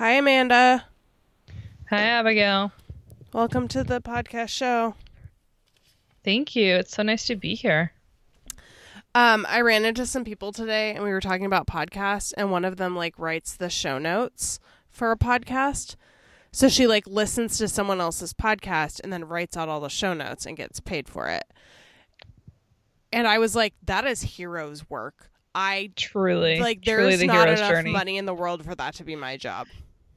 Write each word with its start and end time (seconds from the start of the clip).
Hi, 0.00 0.12
Amanda. 0.12 0.86
Hi, 1.90 2.00
Abigail. 2.00 2.72
Welcome 3.34 3.68
to 3.68 3.84
the 3.84 4.00
podcast 4.00 4.48
show. 4.48 4.94
Thank 6.24 6.56
you. 6.56 6.76
It's 6.76 6.94
so 6.94 7.02
nice 7.02 7.26
to 7.26 7.36
be 7.36 7.54
here. 7.54 7.92
Um, 9.14 9.44
I 9.46 9.60
ran 9.60 9.84
into 9.84 10.06
some 10.06 10.24
people 10.24 10.52
today 10.52 10.94
and 10.94 11.04
we 11.04 11.10
were 11.10 11.20
talking 11.20 11.44
about 11.44 11.66
podcasts, 11.66 12.32
and 12.34 12.50
one 12.50 12.64
of 12.64 12.78
them 12.78 12.96
like 12.96 13.18
writes 13.18 13.54
the 13.54 13.68
show 13.68 13.98
notes 13.98 14.58
for 14.88 15.12
a 15.12 15.18
podcast. 15.18 15.96
So 16.50 16.70
she 16.70 16.86
like 16.86 17.06
listens 17.06 17.58
to 17.58 17.68
someone 17.68 18.00
else's 18.00 18.32
podcast 18.32 19.02
and 19.04 19.12
then 19.12 19.28
writes 19.28 19.54
out 19.54 19.68
all 19.68 19.80
the 19.80 19.90
show 19.90 20.14
notes 20.14 20.46
and 20.46 20.56
gets 20.56 20.80
paid 20.80 21.10
for 21.10 21.26
it. 21.28 21.44
And 23.12 23.26
I 23.28 23.38
was 23.38 23.54
like, 23.54 23.74
that 23.84 24.06
is 24.06 24.22
hero's 24.22 24.88
work. 24.88 25.30
I 25.54 25.90
Truly, 25.94 26.58
like 26.58 26.82
truly 26.82 27.02
there's 27.02 27.20
the 27.20 27.26
not 27.26 27.50
enough 27.50 27.68
journey. 27.68 27.92
money 27.92 28.16
in 28.16 28.24
the 28.24 28.32
world 28.32 28.64
for 28.64 28.74
that 28.76 28.94
to 28.94 29.04
be 29.04 29.14
my 29.14 29.36
job. 29.36 29.66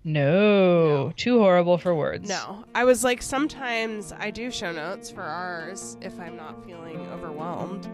No, 0.06 1.08
No. 1.08 1.14
too 1.16 1.40
horrible 1.40 1.78
for 1.78 1.96
words. 1.96 2.28
No. 2.28 2.66
I 2.76 2.84
was 2.84 3.04
like, 3.04 3.22
sometimes 3.22 4.12
I 4.18 4.32
do 4.32 4.52
show 4.52 4.72
notes 4.72 5.10
for 5.10 5.22
ours 5.22 5.98
if 6.02 6.20
I'm 6.20 6.36
not 6.36 6.66
feeling 6.66 7.08
overwhelmed. 7.12 7.86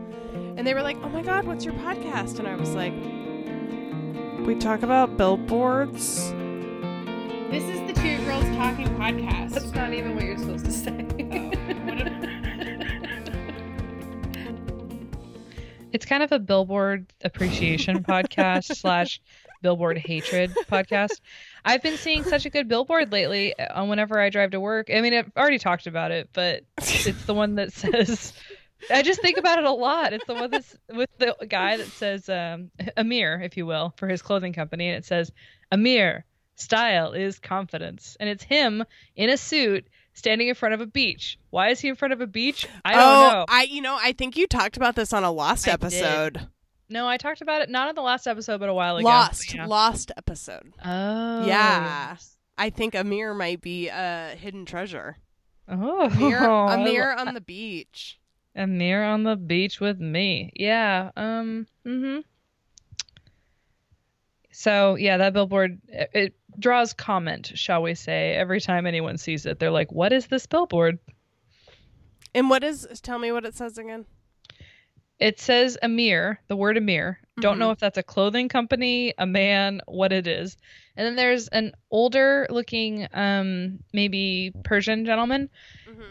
And 0.58 0.66
they 0.66 0.74
were 0.74 0.82
like, 0.82 0.98
oh 1.04 1.10
my 1.10 1.22
God, 1.22 1.46
what's 1.46 1.66
your 1.66 1.76
podcast? 1.76 2.40
And 2.40 2.48
I 2.48 2.56
was 2.56 2.74
like, 2.74 2.94
we 4.48 4.56
talk 4.56 4.82
about 4.82 5.18
billboards. 5.18 6.32
This 7.52 7.64
is 7.64 7.80
the 7.88 7.94
Two 7.94 8.18
Girls 8.26 8.44
Talking 8.56 8.88
podcast. 8.98 9.52
that's 9.52 9.72
not 9.74 9.94
even 9.94 10.16
what 10.16 10.24
you're 10.24 10.38
supposed 10.38 10.66
to 10.66 10.72
say. 10.72 10.92
it's 15.92 16.06
kind 16.06 16.24
of 16.24 16.32
a 16.32 16.40
billboard 16.40 17.12
appreciation 17.24 18.04
podcast 18.04 18.66
slash 18.78 19.20
billboard 19.62 19.98
hatred 19.98 20.52
podcast. 20.72 21.20
I've 21.66 21.84
been 21.84 21.98
seeing 21.98 22.24
such 22.24 22.46
a 22.46 22.50
good 22.50 22.68
billboard 22.68 23.12
lately 23.12 23.54
on 23.60 23.90
whenever 23.90 24.20
I 24.20 24.30
drive 24.30 24.52
to 24.52 24.60
work. 24.60 24.90
I 24.94 25.02
mean, 25.02 25.14
I've 25.14 25.32
already 25.38 25.60
talked 25.60 25.88
about 25.88 26.12
it, 26.12 26.30
but 26.34 26.64
it's 26.78 27.26
the 27.26 27.34
one 27.34 27.56
that 27.56 27.74
says 27.74 28.34
I 28.92 29.02
just 29.02 29.22
think 29.22 29.38
about 29.38 29.60
it 29.60 29.66
a 29.66 29.72
lot. 29.72 30.14
It's 30.14 30.26
the 30.26 30.34
one 30.34 30.52
that's 30.52 30.76
with 30.90 31.10
the 31.18 31.36
guy 31.48 31.78
that 31.78 31.88
says 31.88 32.30
um, 32.30 32.72
Amir, 32.98 33.42
if 33.42 33.58
you 33.58 33.66
will, 33.66 33.94
for 33.98 34.08
his 34.08 34.22
clothing 34.22 34.54
company, 34.54 34.88
and 34.88 34.98
it 34.98 35.06
says 35.06 35.32
Amir, 35.72 36.26
style 36.56 37.14
is 37.14 37.40
confidence, 37.40 38.16
and 38.20 38.30
it's 38.30 38.44
him 38.44 38.84
in 39.16 39.30
a 39.30 39.38
suit 39.38 39.88
standing 40.14 40.48
in 40.48 40.56
front 40.56 40.74
of 40.74 40.82
a 40.82 40.86
beach. 40.86 41.38
Why 41.50 41.70
is 41.70 41.80
he 41.80 41.90
in 41.90 41.96
front 41.96 42.14
of 42.14 42.22
a 42.22 42.28
beach? 42.28 42.68
I 42.86 42.94
don't 42.94 43.02
oh, 43.02 43.32
know. 43.32 43.46
I 43.48 43.64
you 43.64 43.82
know, 43.82 43.98
I 44.00 44.14
think 44.14 44.38
you 44.38 44.48
talked 44.48 44.78
about 44.78 44.96
this 44.96 45.14
on 45.14 45.24
a 45.24 45.32
lost 45.32 45.68
I 45.68 45.76
did. 45.76 46.48
No, 46.90 47.08
I 47.08 47.18
talked 47.18 47.42
about 47.42 47.62
it 47.62 47.70
not 47.70 47.88
in 47.90 47.96
the 47.96 48.02
last 48.02 48.26
episode, 48.28 48.60
but 48.60 48.68
a 48.70 48.74
while 48.74 48.98
ago. 48.98 49.08
Lost, 49.08 49.54
Yeah. 49.54 49.66
lost 49.68 50.12
episode. 50.18 50.74
Oh, 50.84 51.46
Yeah. 51.46 52.18
I 52.58 52.70
think 52.72 52.96
Amir 52.96 53.34
might 53.34 53.62
be 53.62 53.88
a 53.90 54.36
hidden 54.38 54.66
treasure. 54.66 55.18
Oh, 55.68 56.10
Amir, 56.12 56.40
I 56.40 56.74
Amir 56.82 57.14
lo- 57.16 57.22
on 57.26 57.34
the 57.36 57.42
beach. 57.42 58.20
Amir 58.56 59.04
on 59.04 59.24
the 59.24 59.36
beach 59.36 59.80
with 59.80 60.00
me. 60.00 60.52
Yeah. 60.56 61.12
Um. 61.16 61.68
Mhm. 61.86 62.24
So 64.52 64.96
yeah, 64.96 65.18
that 65.18 65.34
billboard 65.34 65.80
it, 65.88 66.10
it 66.14 66.36
draws 66.58 66.94
comment, 66.94 67.52
shall 67.56 67.82
we 67.82 67.94
say? 67.94 68.34
Every 68.34 68.60
time 68.60 68.86
anyone 68.86 69.18
sees 69.18 69.46
it, 69.46 69.60
they're 69.60 69.72
like, 69.72 69.92
"What 69.92 70.12
is 70.12 70.28
this 70.28 70.46
billboard?" 70.48 71.00
And 72.34 72.50
what 72.50 72.64
is? 72.64 72.88
Tell 73.02 73.20
me 73.20 73.32
what 73.32 73.46
it 73.46 73.56
says 73.56 73.78
again. 73.78 74.06
It 75.20 75.40
says 75.40 75.78
Amir, 75.82 76.40
the 76.48 76.56
word 76.56 76.78
Amir. 76.78 77.20
Don't 77.40 77.56
Mhm. 77.56 77.60
know 77.60 77.72
if 77.72 77.80
that's 77.80 77.98
a 77.98 78.04
clothing 78.04 78.48
company, 78.50 79.14
a 79.18 79.26
man, 79.26 79.82
what 79.86 80.12
it 80.14 80.28
is. 80.28 80.58
And 80.96 81.06
then 81.06 81.16
there's 81.16 81.48
an 81.50 81.74
older 81.92 82.48
looking, 82.50 83.08
um, 83.14 83.80
maybe 83.94 84.52
Persian 84.64 85.06
gentleman, 85.06 85.50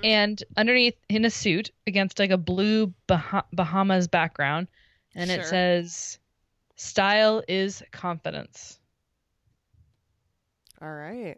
and 0.05 0.43
underneath 0.57 0.97
in 1.09 1.25
a 1.25 1.31
suit 1.31 1.71
against 1.87 2.19
like 2.19 2.31
a 2.31 2.37
blue 2.39 2.93
bah- 3.07 3.43
Bahamas 3.53 4.09
background, 4.09 4.69
and 5.15 5.31
it 5.31 5.41
says, 5.51 6.19
"Style 6.77 7.43
is 7.49 7.83
confidence." 7.91 8.79
All 10.81 10.93
right. 10.93 11.37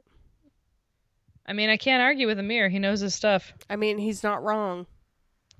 I 1.47 1.53
mean, 1.53 1.70
I 1.70 1.76
can't 1.76 2.03
argue 2.03 2.26
with 2.26 2.38
Amir. 2.38 2.69
He 2.69 2.78
knows 2.78 3.00
his 3.00 3.14
stuff. 3.14 3.53
I 3.69 3.76
mean, 3.76 3.98
he's 3.98 4.22
not 4.22 4.42
wrong. 4.42 4.86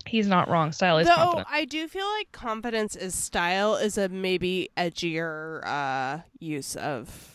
He's 0.07 0.27
not 0.27 0.49
wrong. 0.49 0.71
Style 0.71 0.97
is 0.99 1.07
Though 1.07 1.15
confidence. 1.15 1.47
I 1.51 1.65
do 1.65 1.87
feel 1.87 2.05
like 2.17 2.31
confidence 2.31 2.95
is 2.95 3.15
style 3.15 3.75
is 3.75 3.97
a 3.97 4.09
maybe 4.09 4.69
edgier 4.77 5.65
uh, 5.65 6.19
use 6.39 6.75
of. 6.75 7.27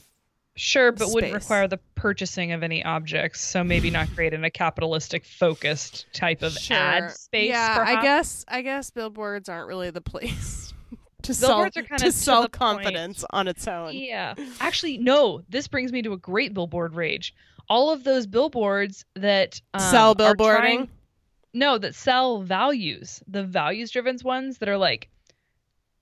Sure, 0.59 0.91
but 0.91 1.10
wouldn't 1.10 1.34
require 1.34 1.69
the 1.69 1.78
purchasing 1.97 2.53
of 2.53 2.62
any 2.62 2.82
objects, 2.82 3.43
so 3.43 3.62
maybe 3.62 3.91
not 3.91 4.09
create 4.15 4.32
in 4.32 4.43
a 4.43 4.50
capitalistic 4.50 5.27
focused 5.27 6.06
type 6.15 6.41
of 6.43 6.53
Sure. 6.54 6.77
ad 6.78 7.10
space. 7.10 7.50
Yeah, 7.50 7.84
I 7.87 8.00
guess 8.03 8.43
I 8.49 8.62
guess 8.62 8.91
billboards 8.91 9.50
aren't 9.50 9.69
really 9.69 9.91
the 9.91 10.00
place 10.00 10.72
to 11.25 11.34
Billboards 11.34 11.41
sell 11.41 11.60
are 11.60 11.71
to 11.98 12.04
to 12.06 12.10
sell 12.12 12.41
point. 12.44 12.53
confidence 12.53 13.22
on 13.31 13.48
its 13.48 13.69
own. 13.69 13.93
Yeah. 13.94 14.34
Actually, 14.59 14.97
no. 14.97 15.43
This 15.50 15.69
brings 15.69 15.93
me 15.93 16.00
to 16.03 16.15
a 16.15 16.19
great 16.19 16.54
billboard 16.54 16.94
rage. 16.94 17.34
All 17.69 17.91
of 17.93 18.04
those 18.04 18.27
billboards 18.27 19.04
that 19.15 19.60
um, 19.75 19.81
Sell 19.81 20.15
billboarding? 20.15 20.37
trying- 20.56 20.88
no, 21.56 21.78
that 21.78 21.94
sell 21.94 22.43
values. 22.43 23.22
The 23.27 23.43
values 23.43 23.91
driven 23.91 24.19
ones 24.22 24.59
that 24.59 24.69
are 24.69 24.77
like 24.77 25.09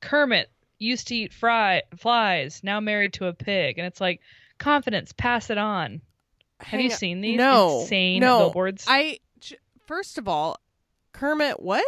Kermit 0.01 0.51
used 0.79 1.09
to 1.09 1.15
eat 1.15 1.33
fry 1.33 1.83
flies, 1.97 2.63
now 2.65 2.81
married 2.81 3.13
to 3.15 3.27
a 3.27 3.33
pig, 3.33 3.79
and 3.79 3.87
it's 3.87 4.01
like 4.01 4.21
confidence, 4.59 5.13
pass 5.13 5.51
it 5.51 5.59
on. 5.59 6.01
Have 6.59 6.81
Hang 6.81 6.81
you 6.81 6.91
seen 6.91 7.21
these 7.21 7.39
No, 7.39 7.81
insane 7.83 8.21
no. 8.21 8.39
billboards? 8.39 8.85
I 8.89 9.21
first 9.87 10.19
of 10.19 10.27
all, 10.29 10.59
Kermit, 11.13 11.61
what? 11.63 11.85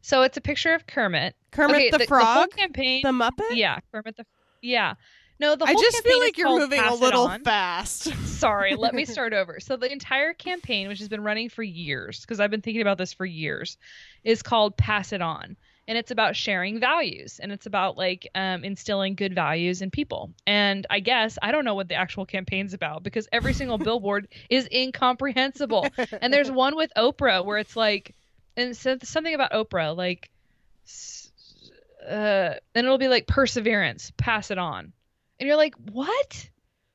So 0.00 0.22
it's 0.22 0.36
a 0.36 0.40
picture 0.40 0.74
of 0.74 0.86
Kermit. 0.86 1.34
Kermit 1.50 1.76
okay, 1.76 1.90
the, 1.90 1.98
whole 1.98 2.06
Frog, 2.06 2.50
campaign. 2.56 3.02
the 3.04 3.10
Muppet. 3.10 3.56
yeah, 3.56 3.80
Kermit 3.92 4.16
the. 4.16 4.24
Yeah. 4.62 4.94
No, 5.40 5.56
the 5.56 5.64
I 5.64 5.72
whole 5.72 5.82
just 5.82 6.02
feel 6.04 6.20
like 6.20 6.38
you're 6.38 6.48
moving 6.48 6.78
a 6.78 6.82
Pass 6.82 6.96
It 6.96 7.00
little 7.00 7.28
fast. 7.44 8.02
Sorry, 8.26 8.76
let 8.76 8.94
me 8.94 9.04
start 9.04 9.32
over. 9.32 9.58
So 9.58 9.76
the 9.76 9.90
entire 9.90 10.32
campaign, 10.32 10.88
which 10.88 11.00
has 11.00 11.08
been 11.08 11.24
running 11.24 11.48
for 11.48 11.62
years, 11.62 12.20
because 12.20 12.40
I've 12.40 12.50
been 12.50 12.62
thinking 12.62 12.82
about 12.82 12.98
this 12.98 13.12
for 13.12 13.26
years, 13.26 13.76
is 14.22 14.42
called 14.42 14.76
Pass 14.76 15.12
It 15.12 15.22
On. 15.22 15.56
And 15.86 15.98
it's 15.98 16.10
about 16.10 16.34
sharing 16.34 16.80
values 16.80 17.40
and 17.42 17.52
it's 17.52 17.66
about 17.66 17.98
like 17.98 18.26
um, 18.34 18.64
instilling 18.64 19.16
good 19.16 19.34
values 19.34 19.82
in 19.82 19.90
people. 19.90 20.30
And 20.46 20.86
I 20.88 21.00
guess 21.00 21.36
I 21.42 21.52
don't 21.52 21.66
know 21.66 21.74
what 21.74 21.88
the 21.88 21.94
actual 21.94 22.24
campaign's 22.24 22.72
about 22.72 23.02
because 23.02 23.28
every 23.32 23.52
single 23.52 23.76
billboard 23.78 24.28
is 24.48 24.66
incomprehensible. 24.72 25.86
And 26.22 26.32
there's 26.32 26.50
one 26.50 26.74
with 26.74 26.90
Oprah 26.96 27.44
where 27.44 27.58
it's 27.58 27.76
like, 27.76 28.14
and 28.56 28.74
so 28.74 28.96
something 29.02 29.34
about 29.34 29.52
Oprah, 29.52 29.94
like, 29.94 30.30
uh, 32.08 32.54
and 32.74 32.86
it'll 32.86 32.96
be 32.96 33.08
like 33.08 33.26
perseverance, 33.26 34.10
pass 34.16 34.50
it 34.50 34.58
on. 34.58 34.92
And 35.44 35.48
you're 35.48 35.58
like, 35.58 35.74
what? 35.92 36.48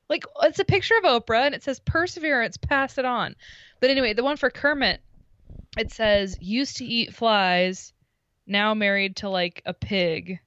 Like 0.08 0.24
it's 0.42 0.58
a 0.58 0.64
picture 0.64 0.96
of 0.96 1.04
Oprah 1.04 1.46
and 1.46 1.54
it 1.54 1.62
says 1.62 1.78
perseverance, 1.78 2.56
pass 2.56 2.98
it 2.98 3.04
on. 3.04 3.36
But 3.78 3.90
anyway, 3.90 4.12
the 4.12 4.24
one 4.24 4.36
for 4.36 4.50
Kermit, 4.50 5.00
it 5.78 5.92
says 5.92 6.36
used 6.40 6.78
to 6.78 6.84
eat 6.84 7.14
flies, 7.14 7.92
now 8.48 8.74
married 8.74 9.14
to 9.18 9.28
like 9.28 9.62
a 9.66 9.72
pig. 9.72 10.40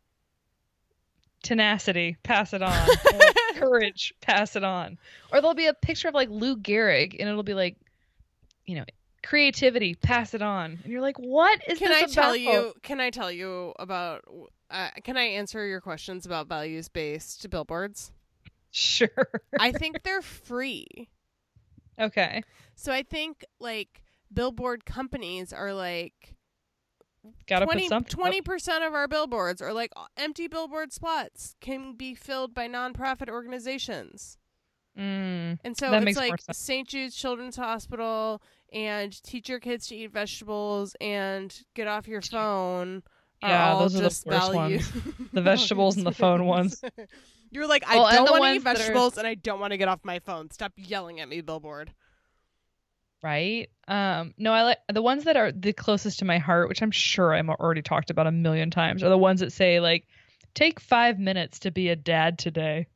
Tenacity, 1.43 2.17
pass 2.23 2.51
it 2.51 2.61
on. 2.61 2.89
Or, 2.89 3.21
courage, 3.55 4.13
pass 4.19 4.57
it 4.57 4.65
on. 4.65 4.97
Or 5.31 5.39
there'll 5.39 5.55
be 5.55 5.67
a 5.67 5.73
picture 5.73 6.09
of 6.09 6.13
like 6.13 6.27
Lou 6.29 6.57
Gehrig 6.57 7.15
and 7.17 7.29
it'll 7.29 7.41
be 7.41 7.53
like, 7.53 7.77
you 8.65 8.75
know, 8.75 8.85
creativity, 9.23 9.95
pass 9.95 10.33
it 10.33 10.41
on. 10.41 10.79
And 10.83 10.91
you're 10.91 11.01
like, 11.01 11.17
what 11.17 11.61
is 11.67 11.79
can 11.79 11.89
this 11.89 12.03
I 12.03 12.21
tell 12.21 12.29
about? 12.31 12.39
you? 12.39 12.73
Can 12.83 12.99
I 12.99 13.09
tell 13.09 13.31
you 13.31 13.73
about? 13.79 14.23
Uh, 14.69 14.89
can 15.03 15.17
I 15.17 15.23
answer 15.23 15.65
your 15.65 15.81
questions 15.81 16.25
about 16.25 16.47
values 16.47 16.89
based 16.89 17.49
billboards? 17.49 18.11
Sure. 18.71 19.07
I 19.59 19.71
think 19.71 20.03
they're 20.03 20.21
free. 20.21 21.09
Okay. 21.99 22.41
So 22.75 22.91
I 22.91 23.03
think 23.03 23.45
like 23.59 24.01
billboard 24.33 24.83
companies 24.85 25.53
are 25.53 25.73
like 25.73 26.35
Gotta 27.47 27.65
20 27.65 27.81
put 27.83 27.89
something. 27.89 28.39
up. 28.39 28.45
percent 28.45 28.83
of 28.83 28.93
our 28.93 29.07
billboards 29.07 29.61
or 29.61 29.73
like 29.73 29.91
empty 30.17 30.47
billboard 30.47 30.91
spots 30.91 31.55
can 31.61 31.93
be 31.93 32.15
filled 32.15 32.53
by 32.53 32.67
nonprofit 32.67 33.29
organizations. 33.29 34.37
Mm. 34.97 35.59
And 35.63 35.77
so 35.77 35.91
it's 35.93 36.17
like. 36.17 36.39
St. 36.51 36.87
Jude's 36.87 37.15
Children's 37.15 37.55
Hospital 37.55 38.41
and 38.73 39.21
teach 39.23 39.47
your 39.49 39.59
kids 39.59 39.87
to 39.87 39.95
eat 39.95 40.11
vegetables 40.11 40.95
and 40.99 41.55
get 41.75 41.87
off 41.87 42.07
your 42.07 42.21
phone. 42.21 43.03
Are 43.41 43.49
Yeah, 43.49 43.73
all 43.73 43.79
those 43.81 43.95
are 43.95 43.99
the 43.99 44.03
just 44.05 44.25
worst 44.25 44.51
value- 44.51 44.79
The 45.33 45.41
vegetables 45.41 45.97
and 45.97 46.05
the 46.05 46.11
phone 46.11 46.45
ones. 46.45 46.81
You're 47.51 47.67
like, 47.67 47.83
I 47.87 47.97
Well, 47.97 48.11
don't 48.25 48.31
want 48.39 48.43
to 48.43 48.49
eat 48.49 48.53
ones 48.53 48.63
that 48.63 48.75
are- 48.75 48.79
vegetables 48.79 49.17
and 49.17 49.27
I 49.27 49.35
don't 49.35 49.59
want 49.59 49.71
to 49.71 49.77
get 49.77 49.87
off 49.87 49.99
my 50.03 50.19
phone. 50.19 50.49
Stop 50.51 50.73
yelling 50.75 51.19
at 51.19 51.29
me, 51.29 51.41
billboard. 51.41 51.91
right? 53.21 53.69
Um, 53.87 54.33
no, 54.37 54.51
I 54.53 54.63
like 54.63 54.77
the 54.91 55.01
ones 55.01 55.25
that 55.25 55.37
are 55.37 55.51
the 55.51 55.73
closest 55.73 56.19
to 56.19 56.25
my 56.25 56.37
heart, 56.39 56.67
which 56.69 56.81
I'm 56.81 56.91
sure 56.91 57.33
I'm 57.33 57.49
already 57.49 57.81
talked 57.81 58.09
about 58.09 58.27
a 58.27 58.31
million 58.31 58.71
times, 58.71 59.03
are 59.03 59.09
the 59.09 59.17
ones 59.17 59.39
that 59.41 59.51
say 59.53 59.79
like 59.79 60.07
take 60.53 60.79
five 60.79 61.19
minutes 61.19 61.59
to 61.59 61.71
be 61.71 61.89
a 61.89 61.95
dad 61.95 62.37
today. 62.37 62.87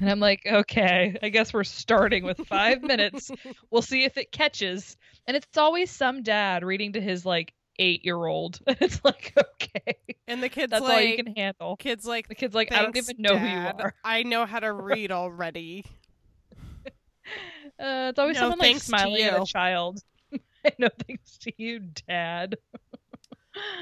and 0.00 0.10
I'm 0.10 0.20
like, 0.20 0.42
okay, 0.46 1.16
I 1.22 1.28
guess 1.28 1.52
we're 1.52 1.64
starting 1.64 2.24
with 2.24 2.38
five 2.46 2.82
minutes. 2.82 3.30
We'll 3.70 3.82
see 3.82 4.04
if 4.04 4.16
it 4.16 4.32
catches. 4.32 4.96
And 5.26 5.36
it's 5.36 5.56
always 5.58 5.90
some 5.90 6.22
dad 6.22 6.64
reading 6.64 6.94
to 6.94 7.00
his 7.00 7.24
like 7.26 7.52
eight 7.78 8.04
year 8.04 8.24
old. 8.24 8.58
It's 8.66 9.04
like, 9.04 9.32
okay. 9.36 9.96
And 10.28 10.42
the 10.42 10.48
kid's 10.48 10.70
That's 10.70 10.82
like, 10.82 10.92
all 10.92 11.00
you 11.02 11.16
can 11.16 11.34
handle. 11.34 11.76
kids 11.76 12.06
like, 12.06 12.28
The 12.28 12.34
kid's 12.34 12.54
like, 12.54 12.72
I 12.72 12.82
don't 12.82 12.96
even 12.96 13.16
know 13.18 13.36
who 13.36 13.46
you 13.46 13.58
are. 13.58 13.94
I 14.04 14.22
know 14.22 14.46
how 14.46 14.60
to 14.60 14.72
read 14.72 15.10
already. 15.12 15.84
Uh, 17.78 18.08
it's 18.10 18.18
always 18.18 18.36
No, 18.36 18.40
someone 18.42 18.58
like 18.58 18.82
smiling 18.82 19.22
at 19.22 19.40
a 19.42 19.44
child. 19.46 20.02
no 20.78 20.88
thanks 21.06 21.38
to 21.38 21.52
you, 21.56 21.80
dad. 22.06 22.56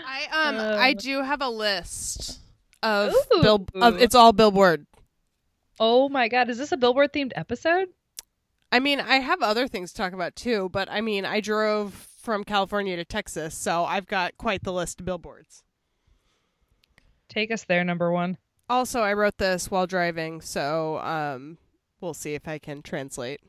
I 0.07 0.49
um 0.49 0.61
I 0.61 0.93
Uh. 0.93 1.01
do 1.01 1.23
have 1.23 1.41
a 1.43 1.49
list 1.49 2.41
of 2.83 3.13
Ooh. 3.13 3.43
bill 3.43 3.67
of 3.75 4.01
it's 4.01 4.15
all 4.15 4.33
billboard. 4.33 4.87
Oh 5.81 6.09
my 6.09 6.29
god, 6.29 6.51
is 6.51 6.59
this 6.59 6.73
a 6.73 6.77
billboard 6.77 7.13
themed 7.13 7.33
episode? 7.37 7.89
I 8.71 8.81
mean, 8.81 9.01
I 9.01 9.17
have 9.17 9.43
other 9.43 9.67
things 9.67 9.93
to 9.93 9.97
talk 9.97 10.13
about 10.13 10.37
too, 10.37 10.69
but 10.73 10.91
I 10.91 11.01
mean, 11.01 11.25
I 11.25 11.41
drove 11.41 12.09
from 12.21 12.45
California 12.45 12.97
to 12.97 13.05
Texas, 13.05 13.55
so 13.55 13.85
I've 13.85 14.07
got 14.07 14.37
quite 14.37 14.63
the 14.63 14.73
list 14.73 15.01
of 15.01 15.07
billboards. 15.07 15.63
Take 17.29 17.51
us 17.51 17.65
there, 17.65 17.85
number 17.85 18.11
one. 18.13 18.37
Also, 18.69 19.01
I 19.01 19.15
wrote 19.15 19.39
this 19.39 19.71
while 19.71 19.87
driving, 19.87 20.41
so 20.41 20.99
um 20.99 21.59
we'll 22.01 22.15
see 22.15 22.35
if 22.35 22.47
I 22.47 22.59
can 22.59 22.83
translate. 22.83 23.41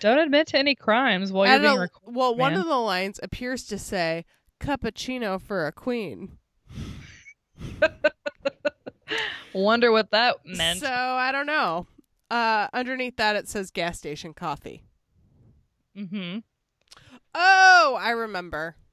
Don't 0.00 0.18
admit 0.18 0.48
to 0.48 0.58
any 0.58 0.74
crimes 0.74 1.30
while 1.30 1.46
you're 1.46 1.60
being 1.60 1.76
a- 1.76 1.80
recorded. 1.80 2.16
well, 2.16 2.34
one 2.34 2.54
of 2.54 2.66
the 2.66 2.74
lines 2.74 3.20
appears 3.22 3.64
to 3.66 3.78
say 3.78 4.24
cappuccino 4.60 5.40
for 5.40 5.66
a 5.66 5.72
queen. 5.72 6.38
Wonder 9.56 9.90
what 9.92 10.10
that 10.10 10.36
meant. 10.44 10.80
So, 10.80 10.90
I 10.90 11.32
don't 11.32 11.46
know. 11.46 11.86
Uh 12.30 12.68
underneath 12.72 13.16
that 13.16 13.36
it 13.36 13.48
says 13.48 13.70
gas 13.70 13.98
station 13.98 14.34
coffee. 14.34 14.82
mm-hmm. 15.96 16.38
Oh, 17.34 17.96
I 18.00 18.10
remember. 18.10 18.76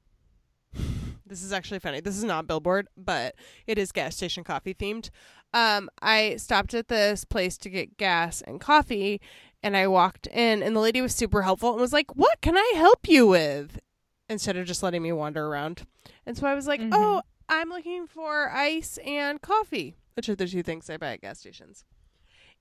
This 1.26 1.42
is 1.42 1.54
actually 1.54 1.78
funny. 1.80 2.00
This 2.00 2.18
is 2.18 2.22
not 2.24 2.46
billboard, 2.46 2.86
but 2.98 3.34
it 3.66 3.78
is 3.78 3.92
gas 3.92 4.14
station 4.14 4.44
coffee 4.44 4.74
themed. 4.74 5.08
Um, 5.54 5.88
I 6.02 6.36
stopped 6.36 6.74
at 6.74 6.88
this 6.88 7.24
place 7.24 7.56
to 7.58 7.70
get 7.70 7.96
gas 7.96 8.42
and 8.42 8.60
coffee, 8.60 9.22
and 9.62 9.74
I 9.74 9.86
walked 9.86 10.26
in, 10.26 10.62
and 10.62 10.76
the 10.76 10.80
lady 10.80 11.00
was 11.00 11.14
super 11.14 11.40
helpful 11.42 11.72
and 11.72 11.80
was 11.80 11.94
like, 11.94 12.14
"What 12.14 12.42
can 12.42 12.58
I 12.58 12.72
help 12.76 13.08
you 13.08 13.26
with?" 13.26 13.80
Instead 14.28 14.58
of 14.58 14.66
just 14.66 14.82
letting 14.82 15.02
me 15.02 15.12
wander 15.12 15.46
around, 15.46 15.86
and 16.26 16.36
so 16.36 16.46
I 16.46 16.54
was 16.54 16.66
like, 16.66 16.80
Mhm. 16.80 16.90
"Oh, 16.92 17.22
I'm 17.48 17.70
looking 17.70 18.06
for 18.06 18.50
ice 18.50 18.98
and 18.98 19.40
coffee, 19.40 19.96
which 20.14 20.28
are 20.28 20.34
the 20.34 20.46
two 20.46 20.62
things 20.62 20.88
I 20.88 20.96
buy 20.96 21.12
at 21.12 21.20
gas 21.20 21.40
stations." 21.40 21.84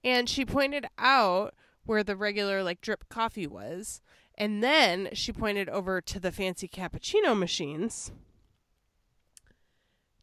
And 0.03 0.27
she 0.29 0.45
pointed 0.45 0.85
out 0.97 1.55
where 1.85 2.03
the 2.03 2.15
regular 2.15 2.63
like 2.63 2.81
drip 2.81 3.07
coffee 3.09 3.47
was, 3.47 4.01
and 4.35 4.63
then 4.63 5.09
she 5.13 5.31
pointed 5.31 5.69
over 5.69 6.01
to 6.01 6.19
the 6.19 6.31
fancy 6.31 6.67
cappuccino 6.67 7.37
machines. 7.37 8.11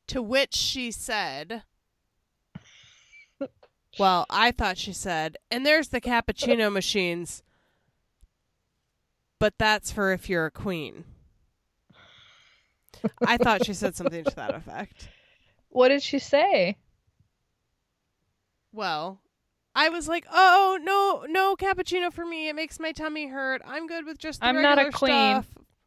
To 0.08 0.20
which 0.20 0.54
she 0.54 0.90
said, 0.90 1.62
Well, 3.98 4.26
I 4.30 4.50
thought 4.50 4.78
she 4.78 4.92
said, 4.92 5.36
and 5.50 5.64
there's 5.64 5.88
the 5.88 6.00
cappuccino 6.00 6.72
machines, 6.72 7.42
but 9.38 9.54
that's 9.58 9.92
for 9.92 10.12
if 10.12 10.28
you're 10.28 10.46
a 10.46 10.50
queen. 10.50 11.04
I 13.26 13.36
thought 13.36 13.64
she 13.64 13.72
said 13.72 13.94
something 13.94 14.24
to 14.24 14.36
that 14.36 14.54
effect. 14.54 15.08
What 15.70 15.88
did 15.88 16.02
she 16.02 16.18
say? 16.18 16.76
Well, 18.72 19.20
I 19.74 19.88
was 19.88 20.08
like, 20.08 20.26
"Oh 20.32 20.78
no, 20.82 21.24
no 21.30 21.56
cappuccino 21.56 22.12
for 22.12 22.24
me. 22.24 22.48
It 22.48 22.54
makes 22.54 22.78
my 22.80 22.92
tummy 22.92 23.26
hurt. 23.28 23.62
I'm 23.64 23.86
good 23.86 24.04
with 24.06 24.18
just 24.18 24.40
the 24.40 24.46
I'm 24.46 24.62
not 24.62 24.78
a 24.78 24.90
queen. 24.90 25.10
stuff." 25.10 25.46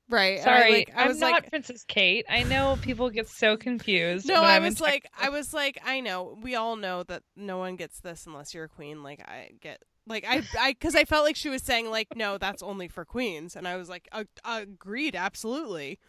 Right? 0.09 0.39
and 0.39 0.49
I, 0.49 0.59
Sorry, 0.59 0.71
like, 0.73 0.91
I 0.95 1.01
I'm 1.03 1.07
was 1.07 1.19
not 1.19 1.31
like, 1.31 1.49
Princess 1.49 1.85
Kate. 1.87 2.25
I 2.29 2.43
know 2.43 2.77
people 2.81 3.09
get 3.09 3.27
so 3.29 3.55
confused. 3.57 4.27
No, 4.27 4.43
I 4.43 4.59
was 4.59 4.81
like, 4.81 5.07
I 5.17 5.29
was 5.29 5.53
like, 5.53 5.79
I 5.83 6.01
know. 6.01 6.37
We 6.41 6.55
all 6.55 6.75
know 6.75 7.03
that 7.03 7.23
no 7.37 7.57
one 7.57 7.77
gets 7.77 7.99
this 8.01 8.25
unless 8.27 8.53
you're 8.53 8.65
a 8.65 8.69
queen. 8.69 9.01
Like, 9.01 9.21
I 9.21 9.51
get, 9.61 9.81
like, 10.05 10.25
I, 10.27 10.43
I, 10.59 10.73
because 10.73 10.93
I 10.93 11.05
felt 11.05 11.23
like 11.23 11.37
she 11.37 11.49
was 11.49 11.63
saying, 11.63 11.89
like, 11.89 12.15
no, 12.17 12.37
that's 12.37 12.61
only 12.61 12.89
for 12.89 13.05
queens, 13.05 13.55
and 13.55 13.65
I 13.67 13.77
was 13.77 13.87
like, 13.89 14.07
agreed, 14.43 15.15
absolutely. 15.15 15.99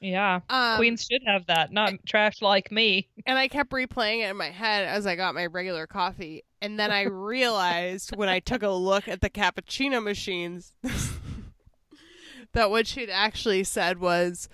Yeah, 0.00 0.40
Um, 0.48 0.76
queens 0.76 1.06
should 1.10 1.22
have 1.26 1.46
that, 1.46 1.72
not 1.72 1.92
trash 2.06 2.40
like 2.42 2.70
me. 2.72 3.08
and 3.26 3.38
I 3.38 3.48
kept 3.48 3.70
replaying 3.70 4.20
it 4.24 4.30
in 4.30 4.36
my 4.36 4.50
head 4.50 4.86
as 4.86 5.06
I 5.06 5.16
got 5.16 5.34
my 5.34 5.46
regular 5.46 5.86
coffee, 5.86 6.44
and 6.62 6.78
then 6.78 6.90
I 6.90 7.02
realized 7.10 8.14
when 8.16 8.28
I 8.28 8.40
took 8.40 8.62
a 8.62 8.70
look 8.70 9.08
at 9.08 9.20
the 9.20 9.30
cappuccino 9.30 10.02
machines 10.02 10.72
that 12.52 12.70
what 12.70 12.86
she'd 12.86 13.10
actually 13.10 13.64
said 13.64 13.98
was, 13.98 14.48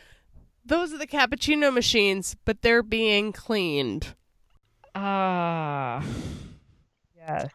"Those 0.65 0.93
are 0.93 0.99
the 0.99 1.07
cappuccino 1.07 1.73
machines, 1.73 2.37
but 2.45 2.63
they're 2.63 2.83
being 2.83 3.33
cleaned." 3.33 4.15
Ah, 4.95 6.05
yes. 7.17 7.51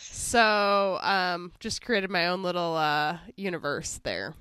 So, 0.00 0.98
um, 1.02 1.52
just 1.60 1.82
created 1.84 2.10
my 2.10 2.26
own 2.28 2.42
little 2.42 2.74
uh 2.76 3.18
universe 3.36 4.00
there. 4.02 4.34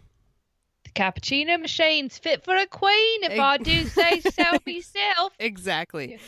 Cappuccino 0.94 1.60
machine's 1.60 2.18
fit 2.18 2.44
for 2.44 2.56
a 2.56 2.66
queen, 2.68 3.24
if 3.24 3.40
I 3.40 3.58
do 3.58 3.86
say 3.86 4.20
so 4.22 4.44
myself. 4.66 5.34
Exactly. 5.40 6.20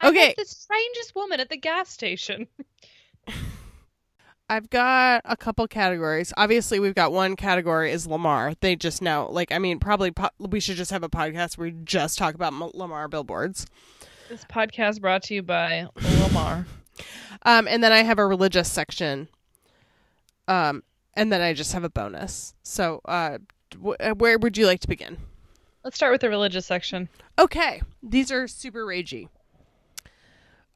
I 0.00 0.08
Okay. 0.08 0.34
the 0.36 0.44
strangest 0.44 1.14
woman 1.14 1.40
at 1.40 1.48
the 1.50 1.56
gas 1.56 1.88
station. 1.88 2.46
I've 4.50 4.68
got 4.68 5.22
a 5.24 5.36
couple 5.38 5.66
categories. 5.66 6.32
Obviously, 6.36 6.78
we've 6.78 6.94
got 6.94 7.12
one 7.12 7.34
category 7.34 7.90
is 7.90 8.06
Lamar. 8.06 8.52
They 8.60 8.76
just 8.76 9.00
know, 9.00 9.26
like, 9.32 9.50
I 9.50 9.58
mean, 9.58 9.78
probably 9.78 10.10
po- 10.10 10.28
we 10.38 10.60
should 10.60 10.76
just 10.76 10.90
have 10.90 11.02
a 11.02 11.08
podcast 11.08 11.56
where 11.56 11.68
we 11.68 11.74
just 11.84 12.18
talk 12.18 12.34
about 12.34 12.52
M- 12.52 12.70
Lamar 12.74 13.08
billboards. 13.08 13.66
This 14.28 14.44
podcast 14.44 15.00
brought 15.00 15.22
to 15.24 15.34
you 15.34 15.42
by 15.42 15.86
Lamar. 16.22 16.66
Um, 17.46 17.66
and 17.68 17.82
then 17.84 17.92
I 17.92 18.04
have 18.04 18.18
a 18.18 18.24
religious 18.26 18.70
section. 18.72 19.28
Um, 20.48 20.82
and 21.14 21.30
then 21.30 21.42
I 21.42 21.52
just 21.52 21.72
have 21.74 21.84
a 21.84 21.90
bonus. 21.90 22.54
So, 22.62 23.02
uh, 23.04 23.38
where 23.80 24.38
would 24.38 24.56
you 24.56 24.66
like 24.66 24.80
to 24.80 24.88
begin? 24.88 25.18
Let's 25.82 25.96
start 25.96 26.12
with 26.12 26.22
the 26.22 26.28
religious 26.28 26.66
section. 26.66 27.08
Okay, 27.38 27.82
these 28.02 28.32
are 28.32 28.48
super 28.48 28.86
ragey. 28.86 29.28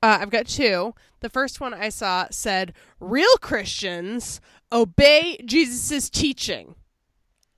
Uh, 0.02 0.18
I've 0.20 0.30
got 0.30 0.46
two. 0.46 0.94
The 1.20 1.30
first 1.30 1.60
one 1.60 1.74
I 1.74 1.88
saw 1.88 2.26
said, 2.30 2.72
"Real 3.00 3.34
Christians 3.40 4.40
obey 4.70 5.38
Jesus' 5.44 6.10
teaching," 6.10 6.74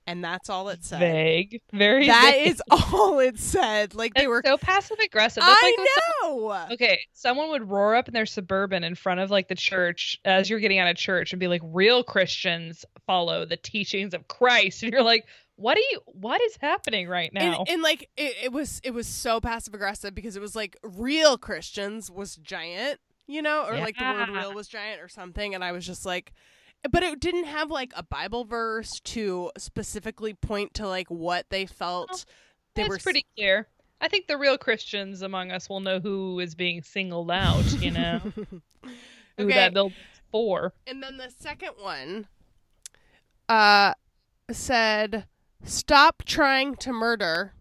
and 0.07 0.23
that's 0.23 0.49
all 0.49 0.69
it 0.69 0.83
said. 0.83 0.99
Vague, 0.99 1.61
very. 1.71 2.07
That 2.07 2.31
vague. 2.33 2.47
is 2.47 2.61
all 2.71 3.19
it 3.19 3.39
said. 3.39 3.93
Like 3.93 4.13
they 4.13 4.21
That's 4.21 4.29
were. 4.29 4.41
so 4.43 4.57
passive 4.57 4.97
aggressive. 4.99 5.43
That's 5.43 5.61
I 5.61 5.65
like 5.65 5.77
when 5.77 5.87
know. 6.39 6.67
Okay, 6.71 6.99
someone 7.13 7.49
would 7.49 7.69
roar 7.69 7.95
up 7.95 8.07
in 8.07 8.13
their 8.13 8.25
suburban 8.25 8.83
in 8.83 8.95
front 8.95 9.19
of 9.19 9.31
like 9.31 9.47
the 9.47 9.55
church 9.55 10.19
as 10.25 10.49
you're 10.49 10.59
getting 10.59 10.79
out 10.79 10.89
of 10.89 10.95
church 10.95 11.33
and 11.33 11.39
be 11.39 11.47
like, 11.47 11.61
"Real 11.63 12.03
Christians 12.03 12.85
follow 13.05 13.45
the 13.45 13.57
teachings 13.57 14.13
of 14.13 14.27
Christ," 14.27 14.83
and 14.83 14.91
you're 14.91 15.03
like, 15.03 15.25
"What 15.55 15.75
do 15.75 15.81
you? 15.91 16.01
What 16.05 16.41
is 16.41 16.57
happening 16.59 17.07
right 17.07 17.31
now?" 17.33 17.59
And, 17.59 17.69
and 17.69 17.81
like 17.81 18.09
it, 18.17 18.35
it 18.45 18.51
was, 18.51 18.81
it 18.83 18.91
was 18.91 19.07
so 19.07 19.39
passive 19.39 19.73
aggressive 19.73 20.15
because 20.15 20.35
it 20.35 20.41
was 20.41 20.55
like 20.55 20.77
real 20.83 21.37
Christians 21.37 22.09
was 22.09 22.35
giant, 22.37 22.99
you 23.27 23.41
know, 23.41 23.65
or 23.65 23.77
like 23.77 23.97
the 23.97 24.03
word 24.03 24.29
real 24.29 24.53
was 24.53 24.67
giant 24.67 25.01
or 25.01 25.07
something, 25.07 25.55
and 25.55 25.63
I 25.63 25.71
was 25.71 25.85
just 25.85 26.05
like, 26.05 26.33
but 26.89 27.03
it 27.03 27.19
didn't 27.19 27.45
have 27.45 27.69
like 27.69 27.93
a 27.95 28.03
Bible 28.03 28.43
verse 28.45 28.99
to 29.05 29.51
specifically 29.57 30.33
point 30.33 30.73
to 30.75 30.87
like 30.87 31.07
what 31.09 31.49
they 31.49 31.65
felt. 31.65 32.25
they 32.75 32.85
were 32.85 32.97
pretty 32.97 33.25
clear. 33.35 33.67
I 33.99 34.07
think 34.07 34.25
the 34.27 34.37
real 34.37 34.57
Christians 34.57 35.21
among 35.21 35.51
us 35.51 35.69
will 35.69 35.79
know 35.79 35.99
who 35.99 36.39
is 36.39 36.55
being 36.55 36.81
singled 36.81 37.29
out. 37.29 37.63
You 37.79 37.91
know, 37.91 38.19
who 38.35 38.61
Okay. 39.39 39.53
that 39.53 39.73
bill 39.73 39.93
for. 40.31 40.73
And 40.87 41.01
then 41.03 41.17
the 41.17 41.29
second 41.39 41.71
one 41.79 42.27
uh 43.47 43.93
said 44.51 45.25
stop 45.63 46.23
trying 46.25 46.75
to 46.77 46.91
murder. 46.91 47.53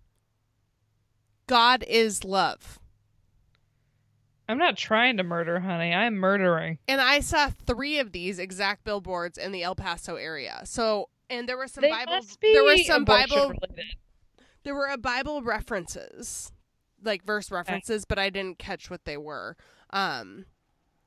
God 1.46 1.84
is 1.86 2.24
love. 2.24 2.79
I'm 4.50 4.58
not 4.58 4.76
trying 4.76 5.16
to 5.18 5.22
murder, 5.22 5.60
honey. 5.60 5.94
I'm 5.94 6.14
murdering. 6.16 6.78
And 6.88 7.00
I 7.00 7.20
saw 7.20 7.48
3 7.48 7.98
of 7.98 8.12
these 8.12 8.38
exact 8.38 8.84
billboards 8.84 9.38
in 9.38 9.52
the 9.52 9.62
El 9.62 9.74
Paso 9.74 10.16
area. 10.16 10.62
So 10.64 11.08
and 11.28 11.48
there 11.48 11.56
were 11.56 11.68
some 11.68 11.82
they 11.82 11.90
Bible 11.90 12.20
there 12.42 12.64
were 12.64 12.76
some 12.78 13.04
Bible 13.04 13.50
related. 13.50 13.96
there 14.64 14.74
were 14.74 14.88
a 14.88 14.98
Bible 14.98 15.42
references. 15.42 16.52
Like 17.02 17.24
verse 17.24 17.50
references, 17.50 18.04
but 18.04 18.18
I 18.18 18.28
didn't 18.28 18.58
catch 18.58 18.90
what 18.90 19.04
they 19.04 19.16
were. 19.16 19.56
Um 19.90 20.46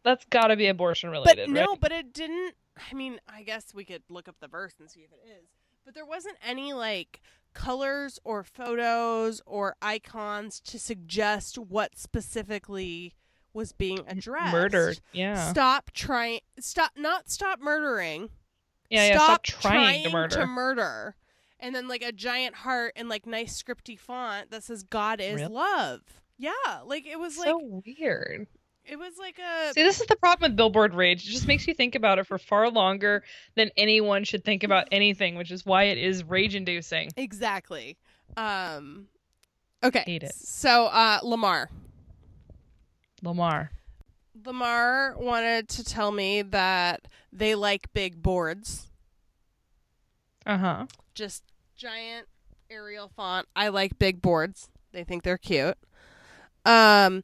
That's 0.03 0.25
got 0.25 0.47
to 0.47 0.55
be 0.55 0.67
abortion 0.67 1.11
But 1.11 1.35
related, 1.35 1.49
no, 1.49 1.65
right? 1.65 1.79
but 1.79 1.91
it 1.91 2.13
didn't. 2.13 2.55
I 2.91 2.95
mean, 2.95 3.19
I 3.27 3.43
guess 3.43 3.73
we 3.75 3.85
could 3.85 4.01
look 4.09 4.27
up 4.27 4.37
the 4.39 4.47
verse 4.47 4.73
and 4.79 4.89
see 4.89 5.01
if 5.01 5.11
it 5.11 5.21
is. 5.29 5.49
But 5.85 5.93
there 5.93 6.05
wasn't 6.05 6.37
any 6.43 6.73
like 6.73 7.21
colors 7.53 8.19
or 8.23 8.43
photos 8.43 9.41
or 9.45 9.75
icons 9.81 10.59
to 10.61 10.79
suggest 10.79 11.59
what 11.59 11.97
specifically 11.97 13.13
was 13.53 13.71
being 13.71 13.99
addressed. 14.07 14.51
Murdered. 14.53 14.99
Yeah. 15.11 15.49
Stop 15.49 15.91
trying. 15.93 16.39
Stop. 16.59 16.91
Not 16.97 17.29
stop 17.29 17.59
murdering. 17.59 18.29
yeah, 18.89 19.07
yeah. 19.09 19.17
Stop, 19.17 19.43
trying, 19.43 20.03
to 20.03 20.09
murder. 20.09 20.35
To 20.37 20.45
murder. 20.47 21.15
And 21.59 21.73
then 21.73 21.87
like 21.87 22.01
a 22.03 22.11
giant 22.11 22.55
heart 22.55 22.93
and 22.95 23.07
like 23.07 23.25
nice 23.25 23.61
scripty 23.61 23.97
font 23.97 24.51
that 24.51 24.63
says 24.63 24.83
God 24.83 25.21
is 25.21 25.35
Really? 25.35 25.53
love. 25.53 26.01
Yeah, 26.37 26.51
like 26.85 27.05
it 27.07 27.17
was 27.19 27.37
like 27.37 27.47
so 27.47 27.81
weird. 27.85 28.47
it 28.85 28.97
was 28.97 29.13
like 29.17 29.39
a 29.39 29.71
See, 29.73 29.81
this 29.83 30.01
is 30.01 30.07
the 30.07 30.15
problem 30.17 30.51
with 30.51 30.57
Billboard 30.57 30.93
Rage. 30.93 31.25
It 31.25 31.31
just 31.31 31.47
makes 31.47 31.65
you 31.67 31.73
think 31.73 31.95
about 31.95 32.19
it 32.19 32.27
for 32.27 32.37
far 32.37 32.69
longer 32.69 33.23
than 33.55 33.69
anyone 33.77 34.25
should 34.25 34.43
think 34.43 34.63
about 34.63 34.87
anything, 34.91 35.35
which 35.35 35.51
is 35.51 35.65
why 35.65 35.83
it 35.83 35.97
is 35.97 36.23
rage 36.25 36.53
inducing. 36.55 37.11
exactly. 37.15 37.97
Um 38.35 39.07
okay. 39.83 40.03
Hate 40.05 40.23
it. 40.23 40.33
So 40.35 40.87
uh 40.87 41.19
Lamar. 41.23 41.69
Lamar. 43.23 43.71
Lamar 44.45 45.15
wanted 45.17 45.69
to 45.69 45.83
tell 45.83 46.11
me 46.11 46.41
that 46.41 47.07
they 47.31 47.55
like 47.55 47.91
big 47.93 48.21
boards. 48.21 48.87
Uh 50.45 50.57
huh. 50.57 50.85
Just 51.15 51.43
giant 51.75 52.27
Arial 52.69 53.07
font. 53.15 53.47
I 53.55 53.69
like 53.69 53.97
big 53.97 54.21
boards. 54.21 54.69
They 54.91 55.03
think 55.03 55.23
they're 55.23 55.37
cute. 55.37 55.77
Um 56.65 57.23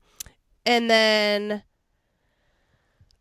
and 0.65 0.89
then 0.89 1.63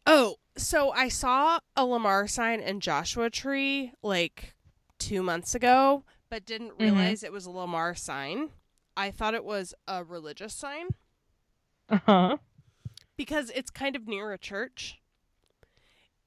Oh, 0.06 0.36
so 0.56 0.90
I 0.92 1.08
saw 1.08 1.58
a 1.76 1.84
Lamar 1.84 2.26
sign 2.26 2.60
in 2.60 2.80
Joshua 2.80 3.28
Tree 3.30 3.92
like 4.02 4.54
2 4.98 5.22
months 5.22 5.54
ago, 5.54 6.04
but 6.30 6.44
didn't 6.46 6.72
Mhm. 6.78 6.80
realize 6.80 7.22
it 7.22 7.32
was 7.32 7.46
a 7.46 7.50
Lamar 7.50 7.94
sign. 7.94 8.50
I 8.96 9.10
thought 9.10 9.34
it 9.34 9.44
was 9.44 9.74
a 9.86 10.02
religious 10.04 10.54
sign 10.54 10.88
Uh 11.88 11.98
huh. 12.04 12.36
Because 13.18 13.50
it's 13.50 13.70
kind 13.70 13.94
of 13.94 14.08
near 14.08 14.32
a 14.32 14.38
church. 14.38 15.02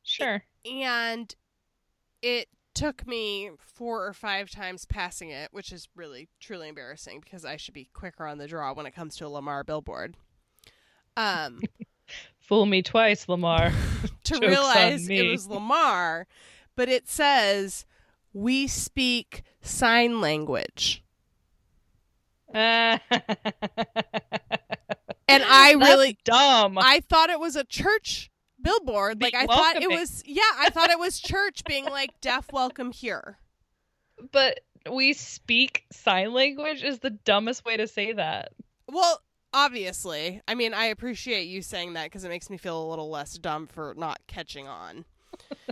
Sure. 0.03 0.43
and 0.65 1.36
it 2.21 2.48
took 2.74 3.05
me 3.07 3.51
four 3.60 4.05
or 4.05 4.13
five 4.13 4.50
times 4.50 4.86
passing 4.86 5.29
it, 5.29 5.50
which 5.51 5.71
is 5.71 5.89
really 5.95 6.27
truly 6.39 6.69
embarrassing 6.69 7.19
because 7.21 7.45
I 7.45 7.57
should 7.57 7.74
be 7.74 7.89
quicker 7.93 8.25
on 8.25 8.38
the 8.38 8.48
draw 8.48 8.74
when 8.74 8.86
it 8.86 8.95
comes 8.95 9.15
to 9.17 9.25
a 9.25 9.29
Lamar 9.29 9.63
billboard. 9.63 10.15
Um, 11.17 11.62
Fool 12.39 12.65
me 12.65 12.81
twice, 12.81 13.27
Lamar. 13.29 13.71
to 14.24 14.33
Joke's 14.33 14.45
realize 14.45 15.10
it 15.10 15.29
was 15.29 15.48
Lamar, 15.48 16.27
but 16.75 16.89
it 16.89 17.07
says 17.07 17.86
we 18.33 18.67
speak 18.67 19.43
sign 19.62 20.21
language, 20.21 21.03
and 25.31 25.43
I 25.43 25.71
really 25.73 26.17
dumb. 26.23 26.77
I 26.77 27.01
thought 27.01 27.29
it 27.29 27.39
was 27.39 27.55
a 27.55 27.63
church 27.63 28.29
billboard. 28.61 29.19
Being 29.19 29.31
Like 29.33 29.50
I 29.50 29.53
thought 29.53 29.81
it 29.81 29.89
was 29.89 30.23
yeah, 30.25 30.41
I 30.59 30.69
thought 30.69 30.89
it 30.89 31.00
was 31.00 31.19
church 31.19 31.63
being 31.65 31.85
like 31.85 32.19
deaf 32.21 32.51
welcome 32.51 32.91
here. 32.91 33.38
but 34.31 34.61
we 34.91 35.13
speak 35.13 35.85
sign 35.91 36.33
language 36.33 36.83
is 36.83 37.00
the 37.00 37.09
dumbest 37.11 37.65
way 37.65 37.77
to 37.77 37.88
say 37.88 38.13
that. 38.13 38.53
Well, 38.88 39.21
obviously. 39.53 40.41
I 40.47 40.55
mean, 40.55 40.73
I 40.73 40.85
appreciate 40.85 41.43
you 41.47 41.61
saying 41.61 41.93
that 41.93 42.05
because 42.05 42.23
it 42.23 42.29
makes 42.29 42.50
me 42.50 42.57
feel 42.57 42.81
a 42.81 42.89
little 42.89 43.09
less 43.09 43.33
dumb 43.35 43.67
for 43.67 43.93
not 43.97 44.19
catching 44.27 44.67
on. 44.67 45.05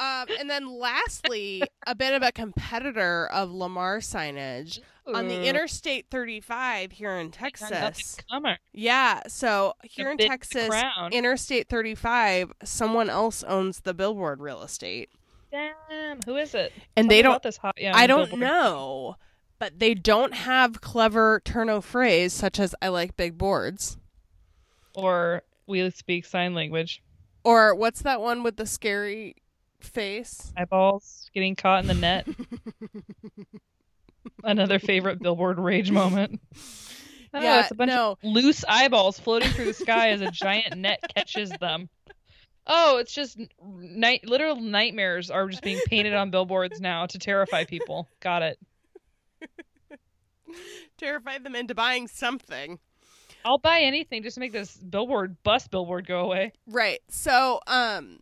um, 0.00 0.26
and 0.38 0.48
then 0.48 0.68
lastly, 0.68 1.62
a 1.86 1.94
bit 1.94 2.14
of 2.14 2.22
a 2.22 2.32
competitor 2.32 3.26
of 3.26 3.52
Lamar 3.52 3.98
signage 3.98 4.80
on 5.14 5.28
the 5.28 5.46
Interstate 5.46 6.06
35 6.10 6.92
here 6.92 7.16
in 7.16 7.30
Texas. 7.30 8.16
Yeah, 8.72 9.20
so 9.28 9.74
here 9.82 10.10
in 10.10 10.18
Texas. 10.18 10.70
Interstate 11.12 11.68
35, 11.68 12.52
someone 12.64 13.10
else 13.10 13.42
owns 13.42 13.80
the 13.80 13.94
billboard 13.94 14.40
real 14.40 14.62
estate. 14.62 15.10
Damn, 15.50 16.20
who 16.24 16.36
is 16.36 16.54
it? 16.54 16.72
And 16.96 17.08
Tell 17.08 17.16
they 17.16 17.22
don't 17.22 17.42
this 17.42 17.56
hot, 17.56 17.74
yeah, 17.76 17.92
I 17.94 18.06
don't 18.06 18.30
billboard. 18.30 18.40
know, 18.40 19.16
but 19.58 19.78
they 19.80 19.94
don't 19.94 20.32
have 20.32 20.80
clever 20.80 21.42
turno 21.44 21.82
phrase 21.82 22.32
such 22.32 22.60
as 22.60 22.74
I 22.80 22.88
like 22.88 23.16
big 23.16 23.36
boards. 23.36 23.98
Or 24.94 25.42
we 25.66 25.88
speak 25.90 26.24
sign 26.24 26.54
language. 26.54 27.02
Or 27.42 27.74
what's 27.74 28.02
that 28.02 28.20
one 28.20 28.42
with 28.42 28.56
the 28.56 28.66
scary 28.66 29.36
face? 29.80 30.52
Eyeballs 30.56 31.30
getting 31.34 31.56
caught 31.56 31.82
in 31.82 31.88
the 31.88 31.94
net. 31.94 32.28
Another 34.44 34.78
favorite 34.78 35.20
billboard 35.20 35.58
rage 35.58 35.90
moment. 35.92 36.40
Oh, 37.32 37.40
Yeah, 37.40 37.60
it's 37.60 37.70
a 37.70 37.74
bunch 37.74 37.90
no. 37.90 38.12
of 38.12 38.18
loose 38.22 38.64
eyeballs 38.68 39.18
floating 39.18 39.50
through 39.50 39.66
the 39.66 39.74
sky 39.74 40.10
as 40.10 40.20
a 40.20 40.30
giant 40.30 40.76
net 40.76 41.00
catches 41.14 41.50
them. 41.50 41.88
Oh, 42.66 42.98
it's 42.98 43.12
just 43.12 43.38
night. 43.62 44.26
Literal 44.26 44.56
nightmares 44.56 45.30
are 45.30 45.48
just 45.48 45.62
being 45.62 45.80
painted 45.86 46.14
on 46.14 46.30
billboards 46.30 46.80
now 46.80 47.06
to 47.06 47.18
terrify 47.18 47.64
people. 47.64 48.06
Got 48.20 48.42
it. 48.42 48.58
terrify 50.98 51.38
them 51.38 51.54
into 51.54 51.74
buying 51.74 52.08
something. 52.08 52.78
I'll 53.44 53.58
buy 53.58 53.80
anything 53.80 54.22
just 54.22 54.34
to 54.34 54.40
make 54.40 54.52
this 54.52 54.76
billboard 54.76 55.36
bus 55.42 55.66
billboard 55.68 56.06
go 56.06 56.20
away. 56.20 56.52
Right. 56.66 57.00
So, 57.08 57.60
um 57.66 58.20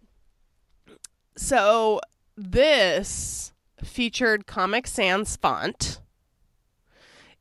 so 1.36 2.00
this 2.36 3.52
featured 3.82 4.46
Comic 4.46 4.86
Sans 4.86 5.36
font. 5.36 6.00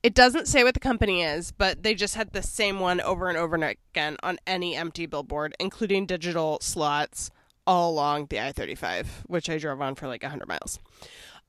It 0.08 0.14
doesn't 0.14 0.48
say 0.48 0.64
what 0.64 0.74
the 0.74 0.80
company 0.80 1.22
is, 1.22 1.52
but 1.52 1.84
they 1.84 1.94
just 1.94 2.16
had 2.16 2.32
the 2.32 2.42
same 2.42 2.80
one 2.80 3.02
over 3.02 3.28
and 3.28 3.38
over 3.38 3.56
and 3.56 3.64
again 3.66 4.16
on 4.24 4.38
any 4.48 4.74
empty 4.74 5.06
billboard, 5.06 5.54
including 5.60 6.06
digital 6.06 6.60
slots 6.62 7.30
all 7.66 7.92
along 7.92 8.28
the 8.30 8.40
I-35, 8.40 9.06
which 9.26 9.50
I 9.50 9.58
drove 9.58 9.82
on 9.82 9.96
for 9.96 10.08
like 10.08 10.22
100 10.24 10.48
miles. 10.48 10.80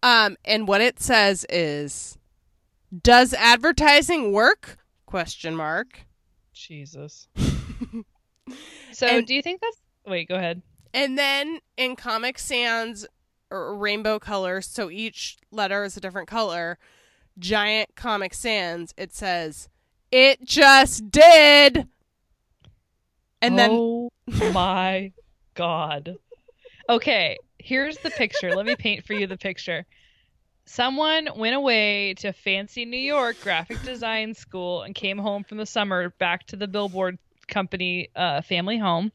Um 0.03 0.37
and 0.45 0.67
what 0.67 0.81
it 0.81 0.99
says 1.01 1.47
is 1.49 2.19
does 3.01 3.33
advertising 3.33 4.33
work? 4.33 4.77
Question 5.07 5.55
mark. 5.55 6.01
Jesus. 6.53 7.29
So, 8.93 9.07
And- 9.07 9.27
do 9.27 9.35
you 9.35 9.43
think 9.43 9.61
that's? 9.61 9.77
Wait, 10.07 10.27
go 10.29 10.35
ahead. 10.35 10.63
And 10.95 11.17
then 11.19 11.61
in 11.77 11.95
Comic 11.97 12.39
Sans 12.39 13.07
rainbow 13.53 14.19
colors, 14.19 14.67
so 14.67 14.91
each 14.91 15.37
letter 15.53 15.85
is 15.85 15.97
a 15.97 16.01
different 16.01 16.29
color, 16.29 16.79
giant 17.39 17.95
Comic 17.95 18.35
Sans, 18.35 18.93
it 18.97 19.15
says, 19.15 19.69
It 20.11 20.45
just 20.45 21.11
did. 21.11 21.89
And 23.41 23.59
then 23.59 23.71
oh 23.71 24.11
my 24.53 25.13
god. 25.55 26.17
Okay, 26.89 27.37
here's 27.59 27.99
the 27.99 28.11
picture. 28.11 28.55
Let 28.55 28.67
me 28.67 28.75
paint 28.77 29.05
for 29.05 29.13
you 29.13 29.27
the 29.27 29.37
picture. 29.37 29.85
Someone 30.65 31.29
went 31.37 31.55
away 31.55 32.15
to 32.15 32.33
fancy 32.33 32.85
New 32.85 32.99
York 32.99 33.41
graphic 33.43 33.83
design 33.83 34.35
school 34.35 34.83
and 34.83 34.95
came 34.95 35.19
home 35.19 35.45
from 35.45 35.59
the 35.59 35.67
summer 35.67 36.11
back 36.19 36.47
to 36.49 36.57
the 36.57 36.69
billboard 36.69 37.19
company 37.47 38.11
uh, 38.15 38.43
family 38.43 38.79
home. 38.79 39.13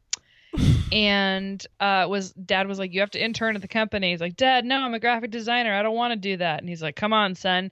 And 0.92 1.66
uh, 1.80 2.06
was 2.08 2.32
dad 2.34 2.68
was 2.68 2.78
like, 2.78 2.94
You 2.94 3.00
have 3.00 3.12
to 3.12 3.24
intern 3.24 3.56
at 3.56 3.62
the 3.62 3.68
company. 3.68 4.12
He's 4.12 4.22
like, 4.22 4.36
Dad, 4.36 4.66
no, 4.66 4.78
I'm 4.78 4.94
a 4.94 5.00
graphic 5.00 5.32
designer. 5.32 5.74
I 5.74 5.82
don't 5.82 5.96
want 5.96 6.12
to 6.14 6.20
do 6.20 6.38
that. 6.38 6.60
And 6.60 6.70
he's 6.70 6.82
like, 6.82 6.96
Come 6.96 7.14
on, 7.14 7.34
son. 7.34 7.72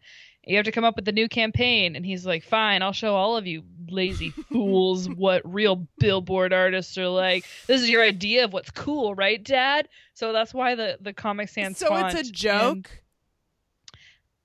You 0.52 0.58
have 0.58 0.66
to 0.66 0.72
come 0.72 0.84
up 0.84 0.96
with 0.96 1.08
a 1.08 1.12
new 1.12 1.28
campaign. 1.30 1.96
And 1.96 2.06
he's 2.06 2.26
like, 2.26 2.44
Fine, 2.44 2.82
I'll 2.82 2.92
show 2.92 3.16
all 3.16 3.38
of 3.38 3.48
you 3.48 3.64
lazy 3.90 4.30
fools 4.52 5.10
what 5.10 5.42
real 5.46 5.88
billboard 6.00 6.54
artists 6.54 6.98
are 6.98 7.08
like. 7.08 7.46
This 7.68 7.82
is 7.82 7.90
your 7.90 8.04
idea 8.04 8.46
of 8.46 8.54
what's 8.54 8.72
cool, 8.72 9.16
right, 9.16 9.44
Dad? 9.44 9.88
So 10.14 10.34
that's 10.34 10.54
why 10.54 10.76
the, 10.76 10.98
the 11.02 11.14
Comic 11.14 11.50
Sans 11.50 11.78
so 11.78 11.96
it's 11.96 12.30
a 12.30 12.32
joke. 12.32 12.90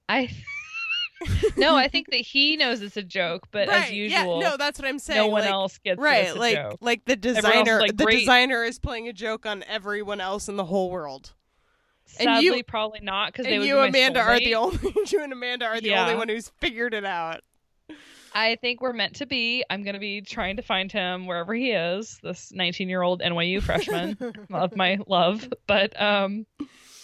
I 0.09 0.31
no, 1.57 1.77
I 1.77 1.89
think 1.89 2.11
that 2.11 2.17
he 2.21 2.57
knows 2.57 2.83
it's 2.83 2.97
a 2.97 3.03
joke, 3.03 3.49
but 3.51 3.69
right. 3.69 3.87
as 3.87 3.93
usual, 3.93 4.41
Yeah, 4.41 4.51
no, 4.51 4.57
that's 4.57 4.79
what 4.79 4.87
I'm 4.87 4.99
saying. 4.99 5.19
no 5.19 5.29
one 5.29 5.43
like, 5.43 5.51
else 5.51 5.79
gets 5.79 5.99
Right, 5.99 6.37
like 6.37 6.57
joke. 6.57 6.79
like 6.81 7.05
the 7.07 7.17
designer 7.17 7.81
like, 7.81 7.97
the 7.97 8.05
designer 8.05 8.63
is 8.65 8.79
playing 8.79 9.09
a 9.09 9.13
joke 9.13 9.47
on 9.47 9.63
everyone 9.65 10.21
else 10.21 10.49
in 10.49 10.57
the 10.57 10.65
whole 10.65 10.91
world. 10.91 11.33
And 12.19 12.25
Sadly, 12.27 12.59
you- 12.59 12.65
probably 12.65 13.01
not 13.03 13.33
because 13.33 13.45
they 13.47 13.53
And 13.55 13.61
would 13.61 13.69
you 13.69 13.79
Amanda 13.79 14.21
are 14.21 14.39
the 14.39 14.55
only 14.55 14.79
you 15.09 15.23
and 15.23 15.33
Amanda 15.33 15.67
are 15.67 15.81
the 15.81 15.89
Yeah. 15.89 16.03
only 16.03 16.15
one 16.17 16.29
who's 16.29 16.49
figured 16.61 16.95
it 16.95 17.05
out. 17.05 17.41
I 18.35 18.57
think 18.57 18.83
we're 18.83 18.93
meant 18.93 19.17
to 19.17 19.27
be. 19.27 19.65
I'm 19.71 19.83
gonna 19.83 19.99
be 19.99 20.21
trying 20.21 20.57
to 20.57 20.63
find 20.63 20.93
him 20.93 21.27
wherever 21.27 21.55
he 21.55 21.71
is. 21.71 22.19
This 22.23 22.53
19 22.53 22.89
year 22.89 23.01
old 23.03 23.23
NYU 23.23 23.63
freshman 23.63 24.19
of 24.53 24.77
my 24.77 24.99
love, 25.07 25.49
but 25.67 25.99
um, 26.01 26.45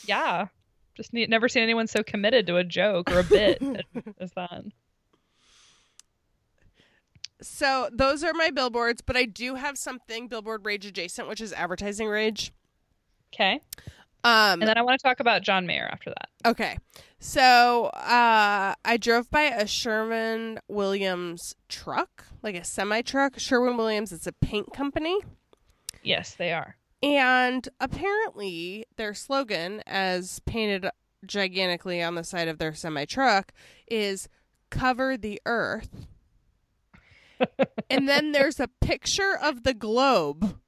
yeah, 0.07 0.49
just 0.95 1.13
need, 1.15 1.31
never 1.31 1.49
seen 1.49 1.63
anyone 1.63 1.87
so 1.87 2.03
committed 2.03 2.47
to 2.49 2.57
a 2.59 2.65
joke 2.65 3.11
or 3.11 3.21
a 3.21 3.25
bit 3.25 3.63
as 4.21 4.31
that. 4.33 4.63
So 7.41 7.89
those 7.93 8.23
are 8.23 8.33
my 8.35 8.51
billboards, 8.51 9.01
but 9.03 9.17
I 9.17 9.25
do 9.25 9.57
have 9.57 9.77
something 9.77 10.29
billboard 10.29 10.65
rage 10.65 10.87
adjacent, 10.87 11.29
which 11.29 11.41
is 11.41 11.53
advertising 11.53 12.09
rage. 12.09 12.53
Okay. 13.35 13.61
Um, 14.25 14.61
And 14.61 14.63
then 14.63 14.79
I 14.79 14.83
want 14.83 15.01
to 15.01 15.03
talk 15.03 15.21
about 15.21 15.43
John 15.43 15.67
Mayer 15.67 15.89
after 15.91 16.11
that. 16.11 16.29
Okay. 16.49 16.79
So 17.19 17.87
uh, 17.87 18.75
I 18.85 18.97
drove 18.97 19.31
by 19.31 19.43
a 19.43 19.67
Sherwin 19.67 20.59
Williams 20.69 21.55
truck, 21.69 22.25
like 22.43 22.55
a 22.55 22.65
semi 22.65 23.03
truck. 23.03 23.39
Sherwin 23.39 23.77
Williams, 23.77 24.13
it's 24.13 24.27
a 24.27 24.33
paint 24.33 24.73
company. 24.73 25.19
Yes, 26.03 26.35
they 26.35 26.53
are. 26.53 26.77
And 27.03 27.69
apparently, 27.81 28.85
their 28.97 29.15
slogan, 29.15 29.83
as 29.87 30.41
painted 30.47 30.89
gigantically 31.27 32.03
on 32.03 32.15
the 32.15 32.25
side 32.25 32.49
of 32.49 32.59
their 32.59 32.75
semi 32.75 33.05
truck, 33.05 33.53
is 33.89 34.29
cover 34.71 35.17
the 35.17 35.41
earth. 35.47 36.07
and 37.91 38.09
then 38.09 38.33
there's 38.33 38.61
a 38.61 38.69
picture 38.81 39.37
of 39.41 39.65
the 39.65 39.75
globe 39.75 40.59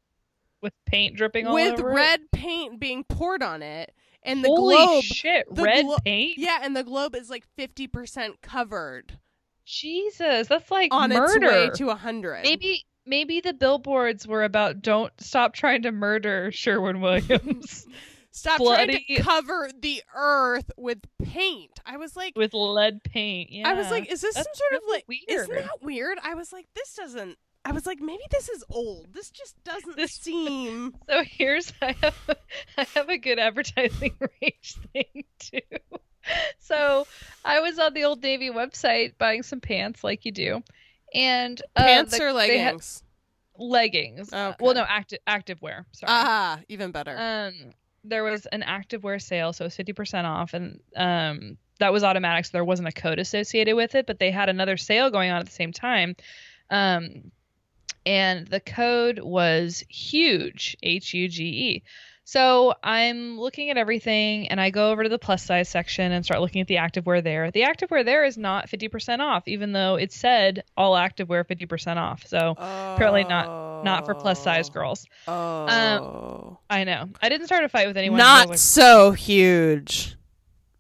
With 0.65 0.73
paint 0.87 1.17
dripping 1.17 1.47
all 1.47 1.55
with 1.55 1.75
over 1.79 1.83
it. 1.83 1.85
With 1.85 1.95
red 1.95 2.21
paint 2.33 2.81
being 2.81 3.05
poured 3.05 3.43
on 3.43 3.63
it. 3.63 3.93
And 4.23 4.43
the 4.43 4.49
Holy 4.49 4.75
globe 4.77 5.05
shit! 5.05 5.47
the 5.55 5.63
red 5.63 5.85
glo- 5.85 5.99
paint. 6.05 6.39
Yeah, 6.39 6.61
and 6.63 6.75
the 6.75 6.83
globe 6.83 7.15
is 7.15 7.29
like 7.31 7.45
50% 7.59 8.41
covered 8.43 9.19
Jesus, 9.67 10.49
that's 10.49 10.71
like 10.71 10.93
on 10.93 11.11
murder. 11.11 11.47
its 11.47 11.53
way 11.53 11.71
to 11.77 11.87
100. 11.87 12.43
maybe 12.43 12.85
maybe 13.07 13.41
the 13.41 13.53
billboards 13.53 14.27
were 14.27 14.43
about 14.45 14.81
don't 14.83 15.13
stop 15.21 15.53
trying 15.55 15.83
to 15.83 15.93
murder 15.93 16.51
Sherwin 16.51 17.01
Williams 17.03 17.87
Stop 18.31 18.61
trying 18.61 18.89
to 18.89 19.23
cover 19.23 19.71
the 19.81 20.03
earth 20.17 20.69
with 20.77 20.99
paint. 21.23 21.79
I 21.87 21.99
was 21.99 22.17
like, 22.17 22.33
with 22.35 22.53
lead 22.53 23.05
paint. 23.05 23.53
Yeah. 23.53 23.69
I 23.69 23.75
was 23.75 23.93
like, 23.93 24.11
is 24.11 24.23
this 24.23 24.35
some 24.35 24.43
That's 24.45 24.59
sort 24.59 24.83
of 24.83 24.89
like, 24.89 25.05
weird. 25.07 25.23
isn't 25.29 25.55
that 25.55 25.83
weird? 25.83 26.19
I 26.21 26.35
was 26.35 26.53
like, 26.53 26.67
this 26.75 26.95
doesn't, 26.97 27.39
I 27.65 27.73
was 27.73 27.87
like, 27.87 28.01
maybe 28.01 28.23
this 28.31 28.49
is 28.49 28.63
old. 28.71 29.09
This 29.15 29.31
just 29.31 29.63
doesn't 29.65 29.97
This- 29.97 30.13
seem. 30.21 30.95
So 31.09 31.23
here's 31.25 31.73
I 31.81 31.95
have 32.03 32.17
I 32.79 32.85
have 32.95 33.09
a 33.09 33.19
good 33.19 33.39
advertising 33.39 34.15
range 34.43 34.77
thing 34.93 35.25
too. 35.39 35.61
So 36.59 37.07
I 37.45 37.61
was 37.61 37.79
on 37.79 37.93
the 37.95 38.05
Old 38.05 38.23
Navy 38.23 38.51
website 38.51 39.19
buying 39.19 39.43
some 39.43 39.61
pants 39.61 40.03
like 40.03 40.25
you 40.25 40.33
do, 40.33 40.63
and 41.15 41.61
uh, 41.77 41.85
Pants 41.85 42.17
the- 42.19 42.25
or 42.25 42.33
leggings? 42.33 43.03
leggings. 43.59 44.33
Okay. 44.33 44.57
Well, 44.61 44.75
no, 44.75 44.85
active 44.89 45.19
active 45.27 45.61
wear. 45.63 45.87
Sorry. 45.93 46.09
Ah, 46.11 46.61
even 46.69 46.91
better. 46.93 47.15
Um, 47.19 47.71
there 48.05 48.25
was 48.25 48.47
an 48.47 48.63
active 48.63 49.05
wear 49.05 49.19
sale, 49.19 49.53
so 49.53 49.65
it 49.65 49.67
was 49.67 49.77
fifty 49.77 49.93
percent 49.93 50.27
off, 50.27 50.55
and 50.55 50.81
um, 50.97 51.57
that 51.79 51.93
was 51.93 52.03
automatic, 52.03 52.45
so 52.47 52.51
there 52.53 52.65
wasn't 52.65 52.89
a 52.89 52.93
code 52.93 53.19
associated 53.19 53.75
with 53.77 53.95
it. 53.95 54.07
But 54.07 54.19
they 54.19 54.31
had 54.31 54.49
another 54.49 54.77
sale 54.77 55.11
going 55.11 55.31
on 55.31 55.41
at 55.41 55.47
the 55.47 55.53
same 55.53 55.73
time, 55.73 56.17
um, 56.71 57.31
and 58.07 58.47
the 58.47 58.61
code 58.61 59.19
was 59.19 59.85
huge, 59.89 60.77
H 60.83 61.15
U 61.15 61.29
G 61.29 61.45
E. 61.45 61.83
So 62.27 62.73
I'm 62.83 63.39
looking 63.39 63.69
at 63.69 63.77
everything, 63.77 64.49
and 64.49 64.59
I 64.59 64.71
go 64.71 64.91
over 64.91 65.03
to 65.03 65.11
the 65.11 65.19
plus 65.19 65.45
size 65.45 65.69
section 65.69 66.11
and 66.11 66.25
start 66.25 66.41
looking 66.41 66.63
at 66.63 66.69
the 66.69 66.77
activewear 66.77 67.23
there. 67.23 67.51
The 67.51 67.63
activewear 67.63 68.03
there 68.03 68.25
is 68.25 68.39
not 68.39 68.71
fifty 68.71 68.89
percent 68.89 69.21
off, 69.21 69.47
even 69.47 69.73
though 69.73 69.97
it 69.97 70.11
said 70.11 70.65
all 70.75 70.95
activewear 70.95 71.47
fifty 71.47 71.67
percent 71.67 71.99
off. 71.99 72.27
So 72.27 72.55
apparently 72.59 73.25
not 73.25 73.85
not 73.85 74.07
for 74.07 74.15
plus 74.15 74.43
size 74.43 74.71
girls. 74.71 75.07
Oh. 75.29 76.59
I 76.71 76.85
know. 76.85 77.11
I 77.21 77.29
didn't 77.29 77.47
start 77.47 77.65
a 77.65 77.69
fight 77.69 77.89
with 77.89 77.99
anyone. 77.99 78.19
Not 78.19 78.59
so 78.59 79.13
huge. 79.13 80.17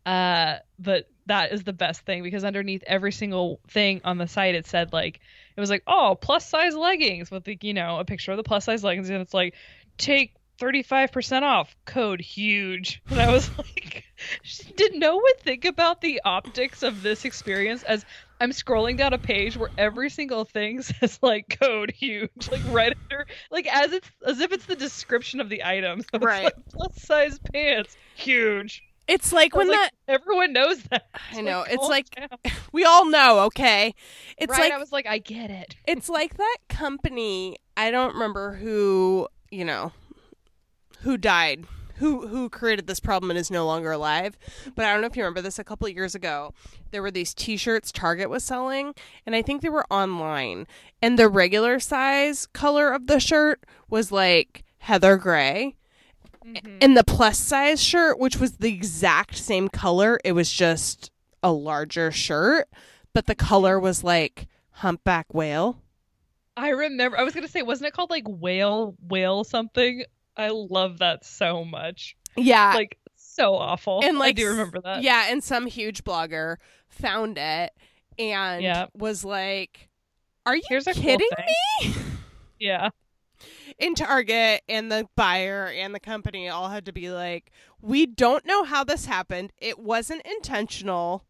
Uh, 0.06 0.56
but 0.78 1.10
that 1.26 1.52
is 1.52 1.62
the 1.62 1.72
best 1.74 2.02
thing 2.02 2.22
because 2.22 2.44
underneath 2.44 2.82
every 2.86 3.12
single 3.12 3.60
thing 3.68 4.00
on 4.04 4.16
the 4.16 4.26
site, 4.26 4.54
it 4.54 4.66
said 4.66 4.94
like 4.94 5.20
it 5.56 5.60
was 5.60 5.70
like, 5.70 5.82
oh, 5.86 6.16
plus 6.20 6.48
size 6.48 6.74
leggings 6.74 7.30
with 7.30 7.44
the 7.44 7.58
you 7.62 7.74
know 7.74 7.98
a 7.98 8.04
picture 8.04 8.32
of 8.32 8.36
the 8.36 8.42
plus 8.44 8.64
size 8.64 8.84
leggings, 8.84 9.10
and 9.10 9.20
it's 9.20 9.34
like 9.34 9.54
take 9.98 10.34
thirty 10.58 10.82
five 10.82 11.12
percent 11.12 11.44
off, 11.44 11.74
code 11.86 12.20
huge. 12.20 13.02
And 13.10 13.20
I 13.20 13.30
was 13.30 13.50
like, 13.58 14.04
did 14.76 14.92
no 14.94 15.16
one 15.16 15.32
think 15.42 15.64
about 15.64 16.00
the 16.00 16.20
optics 16.24 16.82
of 16.82 17.02
this 17.02 17.24
experience 17.24 17.82
as 17.84 18.04
I'm 18.40 18.50
scrolling 18.50 18.96
down 18.98 19.12
a 19.12 19.18
page 19.18 19.56
where 19.56 19.70
every 19.78 20.10
single 20.10 20.44
thing 20.44 20.82
says 20.82 21.18
like 21.22 21.56
code 21.60 21.90
huge, 21.92 22.48
like 22.50 22.62
right 22.64 22.92
under, 23.10 23.26
like 23.50 23.66
as 23.66 23.92
it's 23.92 24.10
as 24.26 24.40
if 24.40 24.52
it's 24.52 24.66
the 24.66 24.76
description 24.76 25.40
of 25.40 25.48
the 25.48 25.64
item. 25.64 26.00
So 26.02 26.20
it's 26.22 26.24
Right. 26.24 26.44
like 26.44 26.54
plus 26.70 26.92
size 26.96 27.38
pants, 27.52 27.96
huge. 28.14 28.82
It's 29.06 29.32
like 29.32 29.54
when 29.54 29.68
like, 29.68 29.76
that. 29.78 29.90
everyone 30.08 30.52
knows 30.52 30.82
that. 30.84 31.06
I 31.32 31.40
know. 31.40 31.64
It's 31.68 31.88
like 31.88 32.10
down. 32.10 32.28
we 32.72 32.84
all 32.84 33.08
know. 33.08 33.40
Okay. 33.40 33.94
It's 34.38 34.50
right. 34.50 34.60
like 34.60 34.72
I 34.72 34.78
was 34.78 34.92
like, 34.92 35.06
I 35.06 35.18
get 35.18 35.50
it. 35.50 35.76
it's 35.86 36.08
like 36.08 36.36
that 36.36 36.58
company. 36.68 37.56
I 37.76 37.90
don't 37.90 38.14
remember 38.14 38.54
who 38.54 39.28
you 39.50 39.64
know 39.64 39.92
who 41.00 41.16
died. 41.16 41.66
Who 41.98 42.26
who 42.26 42.48
created 42.48 42.88
this 42.88 42.98
problem 42.98 43.30
and 43.30 43.38
is 43.38 43.50
no 43.50 43.66
longer 43.66 43.92
alive? 43.92 44.36
But 44.74 44.84
I 44.84 44.92
don't 44.92 45.00
know 45.00 45.06
if 45.06 45.16
you 45.16 45.22
remember 45.22 45.42
this. 45.42 45.58
A 45.60 45.64
couple 45.64 45.86
of 45.86 45.94
years 45.94 46.14
ago, 46.14 46.52
there 46.90 47.02
were 47.02 47.10
these 47.12 47.34
T-shirts 47.34 47.92
Target 47.92 48.28
was 48.28 48.42
selling, 48.42 48.94
and 49.24 49.36
I 49.36 49.42
think 49.42 49.62
they 49.62 49.68
were 49.68 49.86
online. 49.92 50.66
And 51.00 51.16
the 51.16 51.28
regular 51.28 51.78
size 51.78 52.46
color 52.46 52.92
of 52.92 53.06
the 53.06 53.20
shirt 53.20 53.64
was 53.88 54.10
like 54.10 54.64
heather 54.78 55.16
gray, 55.16 55.76
Mm-hmm. 56.44 56.78
and 56.82 56.96
the 56.96 57.04
plus 57.04 57.38
size 57.38 57.82
shirt, 57.82 58.18
which 58.18 58.36
was 58.38 58.58
the 58.58 58.72
exact 58.72 59.36
same 59.36 59.68
color, 59.68 60.20
it 60.24 60.32
was 60.32 60.52
just 60.52 61.10
a 61.42 61.50
larger 61.52 62.10
shirt, 62.10 62.68
but 63.14 63.26
the 63.26 63.34
color 63.34 63.80
was 63.80 64.04
like 64.04 64.46
humpback 64.70 65.32
whale. 65.32 65.80
I 66.56 66.68
remember. 66.70 67.18
I 67.18 67.22
was 67.22 67.34
gonna 67.34 67.48
say, 67.48 67.62
wasn't 67.62 67.88
it 67.88 67.94
called 67.94 68.10
like 68.10 68.24
whale 68.26 68.94
whale 69.08 69.42
something? 69.44 70.04
I 70.36 70.48
love 70.50 70.98
that 70.98 71.24
so 71.24 71.64
much. 71.64 72.16
Yeah. 72.36 72.72
Like 72.74 72.98
so 73.16 73.54
awful. 73.54 74.02
and 74.04 74.18
like 74.18 74.30
I 74.30 74.42
do 74.42 74.48
remember 74.48 74.80
that. 74.82 75.02
Yeah, 75.02 75.26
and 75.30 75.42
some 75.42 75.66
huge 75.66 76.04
blogger 76.04 76.56
found 76.88 77.38
it 77.38 77.72
and 78.18 78.62
Yeah. 78.62 78.86
was 78.94 79.24
like, 79.24 79.88
"Are 80.46 80.54
you 80.54 80.62
Here's 80.68 80.84
kidding 80.84 81.28
me?" 81.82 81.94
Yeah. 82.60 82.90
In 83.78 83.94
Target 83.94 84.62
and 84.68 84.90
the 84.90 85.08
buyer 85.16 85.66
and 85.66 85.94
the 85.94 86.00
company 86.00 86.48
all 86.48 86.68
had 86.68 86.86
to 86.86 86.92
be 86.92 87.10
like, 87.10 87.50
"We 87.80 88.06
don't 88.06 88.46
know 88.46 88.64
how 88.64 88.84
this 88.84 89.06
happened. 89.06 89.52
It 89.58 89.78
wasn't 89.78 90.22
intentional." 90.24 91.24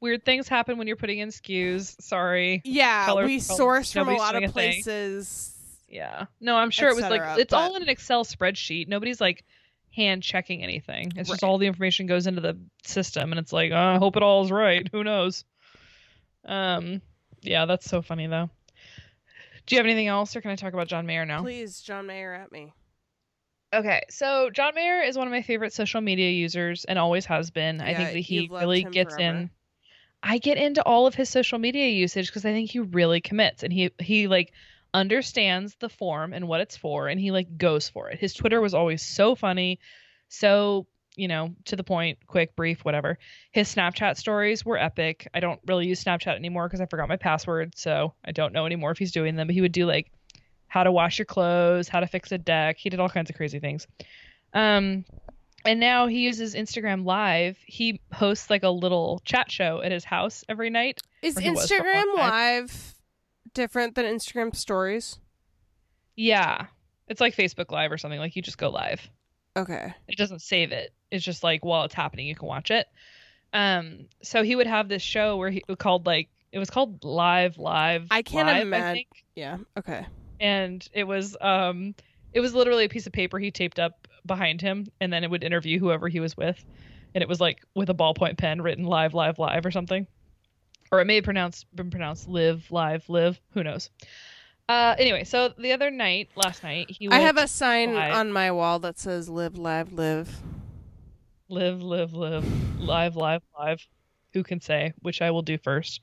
Weird 0.00 0.24
things 0.24 0.48
happen 0.48 0.78
when 0.78 0.86
you're 0.88 0.96
putting 0.96 1.20
in 1.20 1.28
SKUs. 1.28 2.00
Sorry. 2.02 2.60
Yeah, 2.64 3.06
Color 3.06 3.24
we 3.24 3.38
sourced 3.38 3.92
from 3.92 4.08
a 4.08 4.14
lot 4.16 4.34
of 4.34 4.42
a 4.42 4.48
places. 4.48 5.54
Yeah. 5.88 6.26
No, 6.40 6.56
I'm 6.56 6.70
sure 6.70 6.88
it 6.88 6.96
was 6.96 7.04
like 7.04 7.22
it's 7.38 7.52
all 7.52 7.76
in 7.76 7.82
an 7.82 7.88
Excel 7.88 8.24
spreadsheet. 8.24 8.88
Nobody's 8.88 9.20
like 9.20 9.44
hand 9.94 10.22
checking 10.22 10.62
anything. 10.62 11.12
It's 11.16 11.28
just 11.28 11.44
all 11.44 11.58
the 11.58 11.66
information 11.66 12.06
goes 12.06 12.26
into 12.26 12.40
the 12.40 12.58
system, 12.84 13.30
and 13.30 13.38
it's 13.38 13.52
like, 13.52 13.72
oh, 13.72 13.76
I 13.76 13.98
hope 13.98 14.16
it 14.16 14.22
all 14.22 14.44
is 14.44 14.50
right. 14.50 14.88
Who 14.90 15.04
knows? 15.04 15.44
Um. 16.44 17.02
Yeah, 17.42 17.66
that's 17.66 17.86
so 17.88 18.02
funny 18.02 18.26
though. 18.26 18.50
Do 19.66 19.74
you 19.74 19.78
have 19.78 19.86
anything 19.86 20.08
else, 20.08 20.34
or 20.34 20.40
can 20.40 20.50
I 20.50 20.56
talk 20.56 20.72
about 20.72 20.88
John 20.88 21.06
Mayer 21.06 21.24
now? 21.24 21.42
Please, 21.42 21.80
John 21.80 22.06
Mayer 22.06 22.34
at 22.34 22.50
me. 22.50 22.72
Okay, 23.74 24.02
so 24.10 24.50
John 24.50 24.74
Mayer 24.74 25.00
is 25.00 25.16
one 25.16 25.26
of 25.26 25.30
my 25.30 25.42
favorite 25.42 25.72
social 25.72 26.00
media 26.00 26.30
users 26.30 26.84
and 26.84 26.98
always 26.98 27.24
has 27.26 27.50
been. 27.50 27.80
I 27.80 27.94
think 27.94 28.12
that 28.12 28.18
he 28.18 28.48
really 28.52 28.84
gets 28.84 29.14
forever. 29.14 29.38
in. 29.38 29.50
I 30.22 30.38
get 30.38 30.58
into 30.58 30.82
all 30.82 31.06
of 31.06 31.14
his 31.14 31.28
social 31.30 31.58
media 31.58 31.88
usage 31.88 32.26
because 32.26 32.44
I 32.44 32.52
think 32.52 32.70
he 32.70 32.80
really 32.80 33.20
commits 33.20 33.62
and 33.62 33.72
he 33.72 33.90
he 33.98 34.28
like 34.28 34.52
understands 34.94 35.74
the 35.80 35.88
form 35.88 36.32
and 36.34 36.46
what 36.46 36.60
it's 36.60 36.76
for 36.76 37.08
and 37.08 37.18
he 37.18 37.30
like 37.30 37.56
goes 37.56 37.88
for 37.88 38.10
it. 38.10 38.18
His 38.18 38.34
Twitter 38.34 38.60
was 38.60 38.74
always 38.74 39.02
so 39.02 39.34
funny, 39.34 39.80
so 40.28 40.86
you 41.16 41.28
know 41.28 41.54
to 41.66 41.76
the 41.76 41.84
point, 41.84 42.18
quick, 42.26 42.56
brief, 42.56 42.84
whatever. 42.84 43.18
His 43.52 43.72
Snapchat 43.72 44.16
stories 44.16 44.64
were 44.64 44.78
epic. 44.78 45.28
I 45.34 45.40
don't 45.40 45.60
really 45.66 45.86
use 45.86 46.02
Snapchat 46.02 46.36
anymore 46.36 46.68
because 46.68 46.80
I 46.80 46.86
forgot 46.86 47.08
my 47.08 47.16
password, 47.16 47.74
so 47.76 48.14
I 48.24 48.32
don't 48.32 48.52
know 48.52 48.66
anymore 48.66 48.90
if 48.90 48.98
he's 48.98 49.12
doing 49.12 49.36
them. 49.36 49.46
But 49.46 49.54
he 49.54 49.60
would 49.60 49.72
do 49.72 49.86
like 49.86 50.10
how 50.68 50.84
to 50.84 50.92
wash 50.92 51.18
your 51.18 51.26
clothes, 51.26 51.88
how 51.88 52.00
to 52.00 52.06
fix 52.06 52.32
a 52.32 52.38
deck. 52.38 52.78
He 52.78 52.88
did 52.88 52.98
all 52.98 53.08
kinds 53.08 53.28
of 53.28 53.36
crazy 53.36 53.60
things. 53.60 53.86
Um, 54.54 55.04
and 55.64 55.78
now 55.78 56.06
he 56.06 56.20
uses 56.20 56.54
Instagram 56.54 57.04
Live. 57.04 57.56
He 57.66 58.00
hosts 58.12 58.50
like 58.50 58.62
a 58.62 58.70
little 58.70 59.20
chat 59.24 59.50
show 59.50 59.80
at 59.82 59.92
his 59.92 60.04
house 60.04 60.44
every 60.48 60.70
night. 60.70 61.00
Is 61.22 61.36
Or 61.36 61.40
he 61.40 61.50
was 61.50 61.68
for 61.68 61.76
a 61.76 61.78
long 61.78 62.16
Instagram. 62.16 62.18
Live 62.18 62.94
different 63.54 63.94
than 63.94 64.06
Instagram 64.06 64.54
Stories? 64.56 65.18
Yeah, 66.16 66.66
it's 67.08 67.20
like 67.20 67.36
Facebook 67.36 67.70
Live 67.70 67.92
or 67.92 67.98
something. 67.98 68.18
Like 68.18 68.36
you 68.36 68.42
just 68.42 68.58
go 68.58 68.70
live. 68.70 69.08
Okay. 69.56 69.94
It 70.08 70.16
doesn't 70.18 70.40
save 70.42 70.72
it. 70.72 70.92
It's 71.10 71.24
just 71.24 71.42
like 71.42 71.64
while 71.64 71.84
it's 71.84 71.94
happening, 71.94 72.26
you 72.26 72.34
can 72.34 72.48
watch 72.48 72.70
it. 72.70 72.86
Um, 73.52 74.06
so 74.22 74.42
he 74.42 74.56
would 74.56 74.66
have 74.66 74.88
this 74.88 75.02
show 75.02 75.36
where 75.36 75.50
he 75.50 75.62
called 75.78 76.06
like 76.06 76.28
it 76.52 76.58
was 76.58 76.70
called 76.70 77.04
Live 77.04 77.58
Live. 77.58 78.08
I 78.10 78.22
can't 78.22 78.48
imagine-. 78.48 79.04
Yeah. 79.34 79.58
Okay. 79.78 80.06
and 80.40 80.86
it 80.92 81.04
was 81.04 81.36
um 81.40 81.94
it 82.32 82.40
was 82.40 82.54
literally 82.54 82.84
a 82.84 82.88
piece 82.88 83.06
of 83.06 83.12
paper 83.12 83.38
he 83.38 83.50
taped 83.50 83.78
up 83.78 84.08
behind 84.24 84.60
him 84.60 84.86
and 85.00 85.12
then 85.12 85.22
it 85.24 85.30
would 85.30 85.44
interview 85.44 85.78
whoever 85.78 86.08
he 86.08 86.20
was 86.20 86.36
with 86.36 86.64
and 87.14 87.20
it 87.22 87.28
was 87.28 87.40
like 87.40 87.60
with 87.74 87.90
a 87.90 87.94
ballpoint 87.94 88.38
pen 88.38 88.60
written 88.62 88.84
live 88.84 89.14
live 89.14 89.38
live 89.38 89.64
or 89.66 89.70
something 89.70 90.06
or 90.90 91.00
it 91.00 91.06
may 91.06 91.16
have 91.16 91.24
pronounced 91.24 91.66
been 91.74 91.90
pronounced 91.90 92.28
live 92.28 92.66
live 92.70 93.08
live 93.08 93.40
who 93.52 93.62
knows 93.62 93.90
Uh, 94.72 94.94
anyway, 94.98 95.24
so 95.24 95.50
the 95.58 95.72
other 95.72 95.90
night, 95.90 96.30
last 96.36 96.62
night, 96.62 96.90
he 96.90 97.08
was. 97.08 97.14
I 97.16 97.20
have 97.20 97.36
a 97.36 97.46
sign 97.46 97.94
live. 97.94 98.14
on 98.14 98.32
my 98.32 98.50
wall 98.50 98.78
that 98.80 98.98
says 98.98 99.28
"Live, 99.28 99.58
live, 99.58 99.92
live." 99.92 100.34
live, 101.48 101.82
live, 101.82 102.14
live, 102.14 102.80
live, 102.80 103.14
live, 103.16 103.42
live. 103.58 103.86
Who 104.32 104.42
can 104.42 104.60
say? 104.62 104.94
Which 105.02 105.20
I 105.20 105.30
will 105.30 105.42
do 105.42 105.58
first. 105.58 106.00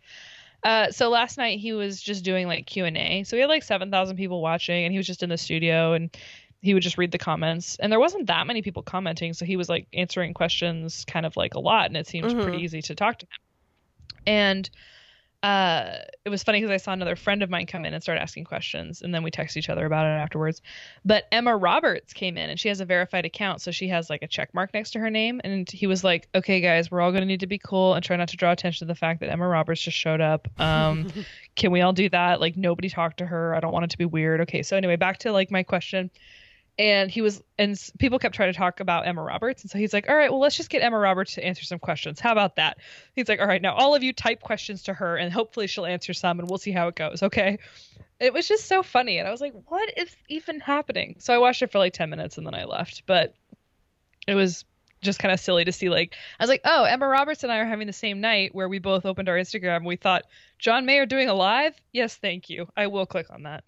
Uh, 0.63 0.91
so 0.91 1.09
last 1.09 1.37
night 1.39 1.57
he 1.59 1.73
was 1.73 1.99
just 1.99 2.23
doing 2.23 2.45
like 2.45 2.67
Q 2.67 2.85
and 2.85 2.95
A. 2.97 3.23
So 3.23 3.35
he 3.35 3.41
had 3.41 3.49
like 3.49 3.63
seven 3.63 3.89
thousand 3.89 4.17
people 4.17 4.41
watching, 4.41 4.83
and 4.85 4.91
he 4.91 4.97
was 4.99 5.07
just 5.07 5.23
in 5.23 5.29
the 5.29 5.37
studio 5.37 5.93
and 5.93 6.15
he 6.61 6.73
would 6.73 6.83
just 6.83 6.97
read 6.97 7.11
the 7.11 7.17
comments. 7.17 7.77
And 7.79 7.91
there 7.91 7.99
wasn't 7.99 8.27
that 8.27 8.45
many 8.45 8.61
people 8.61 8.83
commenting, 8.83 9.33
so 9.33 9.45
he 9.45 9.55
was 9.55 9.69
like 9.69 9.87
answering 9.93 10.33
questions 10.33 11.05
kind 11.05 11.25
of 11.25 11.35
like 11.37 11.55
a 11.55 11.59
lot, 11.59 11.87
and 11.87 11.97
it 11.97 12.05
seemed 12.05 12.29
Mhm. 12.31 12.43
pretty 12.43 12.61
easy 12.63 12.81
to 12.83 12.93
talk 12.93 13.17
to 13.19 13.25
him. 13.25 13.29
And 14.27 14.69
uh, 15.41 15.99
it 16.25 16.29
was 16.29 16.43
funny 16.43 16.59
because 16.59 16.71
I 16.73 16.77
saw 16.77 16.91
another 16.91 17.15
friend 17.15 17.41
of 17.41 17.49
mine 17.49 17.65
come 17.65 17.85
in 17.85 17.93
and 17.93 18.03
start 18.03 18.19
asking 18.19 18.43
questions, 18.43 19.01
and 19.01 19.15
then 19.15 19.23
we 19.23 19.31
text 19.31 19.55
each 19.55 19.69
other 19.69 19.85
about 19.85 20.05
it 20.05 20.09
afterwards. 20.09 20.61
But 21.05 21.27
Emma 21.31 21.55
Roberts 21.55 22.11
came 22.11 22.37
in, 22.37 22.49
and 22.49 22.59
she 22.59 22.67
has 22.67 22.81
a 22.81 22.85
verified 22.85 23.25
account, 23.25 23.61
so 23.61 23.71
she 23.71 23.87
has 23.87 24.09
like 24.09 24.21
a 24.21 24.27
check 24.27 24.53
mark 24.53 24.73
next 24.73 24.91
to 24.91 24.99
her 24.99 25.09
name. 25.09 25.39
And 25.43 25.69
he 25.69 25.87
was 25.87 26.03
like, 26.03 26.27
"Okay, 26.35 26.59
guys, 26.59 26.91
we're 26.91 26.99
all 26.99 27.11
going 27.11 27.21
to 27.21 27.27
need 27.27 27.39
to 27.39 27.47
be 27.47 27.57
cool 27.57 27.93
and 27.93 28.03
try 28.03 28.17
not 28.17 28.27
to 28.29 28.37
draw 28.37 28.51
attention 28.51 28.85
to 28.85 28.91
the 28.93 28.99
fact 28.99 29.21
that 29.21 29.29
Emma 29.29 29.47
Roberts 29.47 29.81
just 29.81 29.97
showed 29.97 30.19
up. 30.19 30.47
Um, 30.59 31.07
can 31.55 31.71
we 31.71 31.79
all 31.79 31.93
do 31.93 32.09
that? 32.09 32.41
Like 32.41 32.57
nobody 32.57 32.89
talked 32.89 33.19
to 33.19 33.25
her. 33.25 33.55
I 33.55 33.61
don't 33.61 33.71
want 33.71 33.85
it 33.85 33.91
to 33.91 33.97
be 33.97 34.05
weird. 34.05 34.41
Okay, 34.41 34.61
so 34.61 34.75
anyway, 34.75 34.97
back 34.97 35.19
to 35.19 35.31
like 35.31 35.51
my 35.51 35.63
question. 35.63 36.11
And 36.79 37.11
he 37.11 37.21
was, 37.21 37.43
and 37.57 37.77
people 37.99 38.19
kept 38.19 38.33
trying 38.33 38.53
to 38.53 38.57
talk 38.57 38.79
about 38.79 39.05
Emma 39.05 39.21
Roberts. 39.21 39.63
And 39.63 39.69
so 39.69 39.77
he's 39.77 39.91
like, 39.91 40.09
all 40.09 40.15
right, 40.15 40.31
well, 40.31 40.39
let's 40.39 40.55
just 40.55 40.69
get 40.69 40.81
Emma 40.81 40.97
Roberts 40.97 41.35
to 41.35 41.43
answer 41.45 41.65
some 41.65 41.77
questions. 41.77 42.21
How 42.21 42.31
about 42.31 42.55
that? 42.55 42.77
He's 43.15 43.27
like, 43.27 43.41
all 43.41 43.47
right, 43.47 43.61
now 43.61 43.75
all 43.75 43.95
of 43.95 44.01
you 44.01 44.13
type 44.13 44.41
questions 44.41 44.83
to 44.83 44.93
her 44.93 45.17
and 45.17 45.31
hopefully 45.31 45.67
she'll 45.67 45.85
answer 45.85 46.13
some 46.13 46.39
and 46.39 46.49
we'll 46.49 46.57
see 46.57 46.71
how 46.71 46.87
it 46.87 46.95
goes. 46.95 47.21
Okay. 47.21 47.59
It 48.21 48.33
was 48.33 48.47
just 48.47 48.65
so 48.65 48.81
funny. 48.81 49.17
And 49.17 49.27
I 49.27 49.31
was 49.31 49.41
like, 49.41 49.53
what 49.67 49.91
is 49.97 50.15
even 50.29 50.61
happening? 50.61 51.17
So 51.19 51.33
I 51.33 51.37
watched 51.37 51.61
it 51.61 51.71
for 51.71 51.79
like 51.79 51.91
10 51.91 52.09
minutes 52.09 52.37
and 52.37 52.47
then 52.47 52.55
I 52.55 52.63
left. 52.63 53.03
But 53.05 53.35
it 54.25 54.35
was 54.35 54.63
just 55.01 55.19
kind 55.19 55.33
of 55.33 55.39
silly 55.39 55.65
to 55.65 55.71
see 55.73 55.89
like 55.89 56.15
I 56.39 56.43
was 56.43 56.49
like, 56.49 56.61
oh, 56.63 56.85
Emma 56.85 57.07
Roberts 57.07 57.43
and 57.43 57.51
I 57.51 57.57
are 57.57 57.65
having 57.65 57.87
the 57.87 57.93
same 57.93 58.21
night 58.21 58.55
where 58.55 58.69
we 58.69 58.79
both 58.79 59.05
opened 59.05 59.27
our 59.27 59.37
Instagram 59.37 59.85
we 59.85 59.97
thought, 59.97 60.23
John 60.57 60.85
Mayer 60.85 61.05
doing 61.05 61.27
a 61.27 61.33
live? 61.33 61.75
Yes, 61.91 62.15
thank 62.15 62.49
you. 62.49 62.69
I 62.77 62.87
will 62.87 63.05
click 63.05 63.27
on 63.29 63.43
that. 63.43 63.63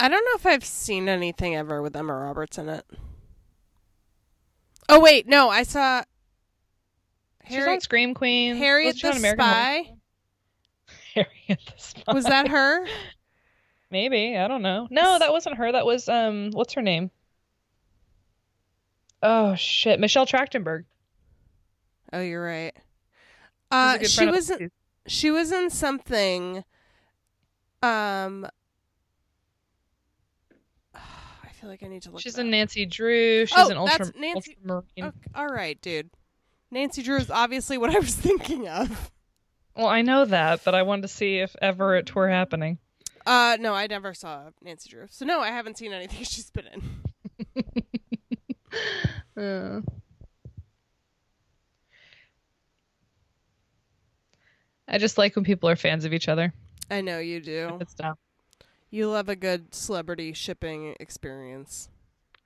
I 0.00 0.08
don't 0.08 0.24
know 0.24 0.32
if 0.34 0.46
I've 0.46 0.64
seen 0.64 1.08
anything 1.08 1.54
ever 1.54 1.82
with 1.82 1.94
Emma 1.94 2.14
Roberts 2.14 2.58
in 2.58 2.68
it. 2.68 2.86
Oh 4.88 4.98
wait, 4.98 5.28
no, 5.28 5.50
I 5.50 5.62
saw 5.62 6.02
She's 7.48 7.66
on 7.66 7.80
Scream 7.80 8.14
Queen. 8.14 8.56
Harriet 8.56 9.00
the 9.00 9.12
Spy. 9.12 9.92
Harriet 11.14 11.60
the 11.66 11.72
Spy. 11.76 12.12
Was 12.12 12.24
that 12.24 12.48
her? 12.48 12.86
Maybe 13.90 14.36
I 14.36 14.48
don't 14.48 14.62
know. 14.62 14.88
No, 14.90 15.18
that 15.18 15.32
wasn't 15.32 15.56
her. 15.56 15.70
That 15.70 15.84
was 15.84 16.08
um, 16.08 16.50
what's 16.52 16.74
her 16.74 16.82
name? 16.82 17.10
Oh 19.22 19.54
shit, 19.54 20.00
Michelle 20.00 20.26
Trachtenberg. 20.26 20.84
Oh, 22.12 22.20
you're 22.20 22.44
right. 22.44 22.74
Uh, 23.70 23.98
she 24.02 24.26
was 24.26 24.50
in, 24.50 24.70
she 25.06 25.30
was 25.30 25.52
in 25.52 25.70
something. 25.70 26.64
Um, 27.82 28.46
I 30.94 31.49
feel 31.60 31.68
like 31.70 31.82
I 31.82 31.88
need 31.88 32.02
to 32.02 32.10
look. 32.10 32.20
She's 32.20 32.38
in. 32.38 32.50
Nancy 32.50 32.86
Drew. 32.86 33.46
She's 33.46 33.56
Oh, 33.58 33.68
an 33.70 33.76
ultra, 33.76 33.98
that's 34.06 34.16
Nancy- 34.18 34.56
ultramarine. 34.64 34.84
Okay, 34.98 35.30
all 35.34 35.46
right, 35.48 35.80
dude. 35.82 36.10
Nancy 36.70 37.02
Drew 37.02 37.16
is 37.16 37.30
obviously 37.30 37.78
what 37.78 37.94
I 37.94 37.98
was 37.98 38.14
thinking 38.16 38.68
of. 38.68 39.10
Well, 39.76 39.86
I 39.86 40.02
know 40.02 40.24
that, 40.24 40.64
but 40.64 40.74
I 40.74 40.82
wanted 40.82 41.02
to 41.02 41.08
see 41.08 41.38
if 41.38 41.54
ever 41.62 41.96
it 41.96 42.14
were 42.14 42.28
happening. 42.28 42.78
Uh, 43.26 43.56
no, 43.60 43.74
I 43.74 43.86
never 43.86 44.14
saw 44.14 44.50
Nancy 44.62 44.88
Drew, 44.90 45.06
so 45.10 45.24
no, 45.24 45.40
I 45.40 45.48
haven't 45.48 45.76
seen 45.78 45.92
anything 45.92 46.24
she's 46.24 46.50
been 46.50 46.66
in. 46.66 46.82
Uh. 49.36 49.80
I 54.88 54.98
just 54.98 55.18
like 55.18 55.34
when 55.36 55.44
people 55.44 55.68
are 55.68 55.76
fans 55.76 56.04
of 56.04 56.12
each 56.12 56.28
other. 56.28 56.52
I 56.90 57.00
know 57.00 57.18
you 57.18 57.40
do. 57.40 57.78
It's 57.80 57.94
dumb. 57.94 58.14
You 58.90 59.08
love 59.08 59.28
a 59.28 59.36
good 59.36 59.74
celebrity 59.74 60.32
shipping 60.32 60.96
experience. 60.98 61.88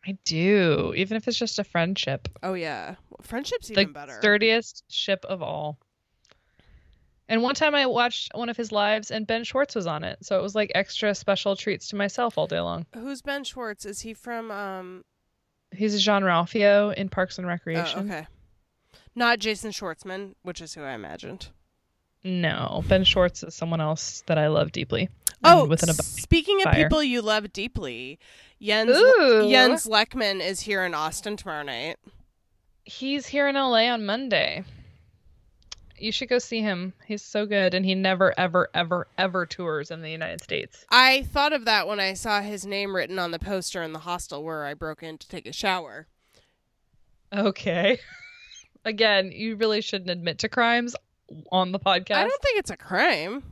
I 0.07 0.19
do, 0.25 0.93
even 0.97 1.17
if 1.17 1.27
it's 1.27 1.39
just 1.39 1.59
a 1.59 1.65
friendship. 1.65 2.29
Oh 2.43 2.53
yeah, 2.55 2.97
friendship's 3.23 3.69
the 3.69 3.81
even 3.81 3.93
better. 3.95 4.19
sturdiest 4.21 4.85
ship 4.91 5.25
of 5.27 5.41
all. 5.43 5.79
And 7.27 7.43
one 7.43 7.55
time 7.55 7.75
I 7.75 7.87
watched 7.87 8.31
one 8.35 8.51
of 8.51 8.57
his 8.59 8.71
lives 8.71 9.11
and 9.11 9.27
Ben 9.27 9.45
Schwartz 9.45 9.75
was 9.75 9.87
on 9.87 10.05
it. 10.05 10.19
So 10.23 10.39
it 10.39 10.43
was 10.43 10.55
like 10.55 10.71
extra 10.75 11.15
special 11.15 11.57
treats 11.57 11.89
to 11.89 11.97
myself 11.97 12.37
all 12.37 12.47
day 12.47 12.61
long. 12.61 12.85
Who's 12.95 13.23
Ben 13.23 13.45
Schwartz? 13.45 13.87
Is 13.87 14.01
he 14.03 14.13
from? 14.13 14.51
Um. 14.51 15.05
He's 15.75 16.01
Jean 16.03 16.23
Ralphio 16.23 16.93
in 16.95 17.09
Parks 17.09 17.39
and 17.39 17.47
Oh, 17.47 17.49
Recreation. 17.51 18.11
okay. 18.11 18.27
Not 19.17 19.39
Jason 19.39 19.71
Schwartzman, 19.73 20.35
which 20.43 20.61
is 20.61 20.75
who 20.75 20.83
I 20.83 20.93
imagined. 20.93 21.49
No, 22.23 22.85
Ben 22.89 23.05
Schwartz 23.05 23.43
is 23.43 23.55
someone 23.55 23.81
else 23.81 24.23
that 24.27 24.39
I 24.39 24.49
love 24.49 24.71
deeply. 24.71 25.09
Oh, 25.45 25.63
And 25.63 25.71
within 25.71 25.91
a 25.91 25.95
speaking 25.95 26.59
of 26.59 26.65
fire. 26.65 26.85
people 26.85 27.03
you 27.03 27.23
love 27.23 27.53
deeply, 27.53 28.19
Jens 28.61 28.97
Ooh. 28.97 29.49
Jens 29.51 29.87
Lekman 29.87 30.41
is 30.41 30.61
here 30.61 30.85
in 30.85 30.95
Austin 30.95 31.37
tomorrow 31.37 31.63
night. 31.63 31.97
He's 32.85 33.27
here 33.27 33.49
in 33.49 33.55
LA 33.55 33.89
on 33.91 34.05
Monday. 34.05 34.65
You 35.97 36.13
should 36.13 36.29
go 36.29 36.39
see 36.39 36.61
him. 36.61 36.93
He's 37.07 37.23
so 37.23 37.47
good, 37.47 37.73
and 37.73 37.85
he 37.85 37.95
never, 37.95 38.35
ever, 38.39 38.69
ever, 38.75 39.07
ever 39.17 39.47
tours 39.47 39.91
in 39.91 40.03
the 40.03 40.11
United 40.11 40.43
States. 40.43 40.85
I 40.91 41.23
thought 41.23 41.53
of 41.53 41.65
that 41.67 41.87
when 41.87 42.01
I 42.01 42.15
saw 42.15 42.41
his 42.41 42.67
name 42.67 42.95
written 42.95 43.19
on 43.19 43.31
the 43.31 43.39
poster 43.39 43.83
in 43.83 43.93
the 43.93 44.01
hostel 44.01 44.43
where 44.43 44.65
I 44.65 44.75
broke 44.75 45.03
in 45.03 45.19
to 45.19 45.29
take 45.29 45.47
a 45.47 45.53
shower. 45.53 46.07
Okay. 47.33 47.99
Again, 48.85 49.31
you 49.33 49.57
really 49.57 49.81
shouldn't 49.81 50.11
admit 50.11 50.39
to 50.41 50.49
crimes 50.49 50.95
on 51.51 51.73
the 51.73 51.79
podcast. 51.79 52.17
I 52.17 52.29
don't 52.29 52.43
think 52.43 52.59
it's 52.59 52.71
a 52.71 52.77
crime. 52.77 53.43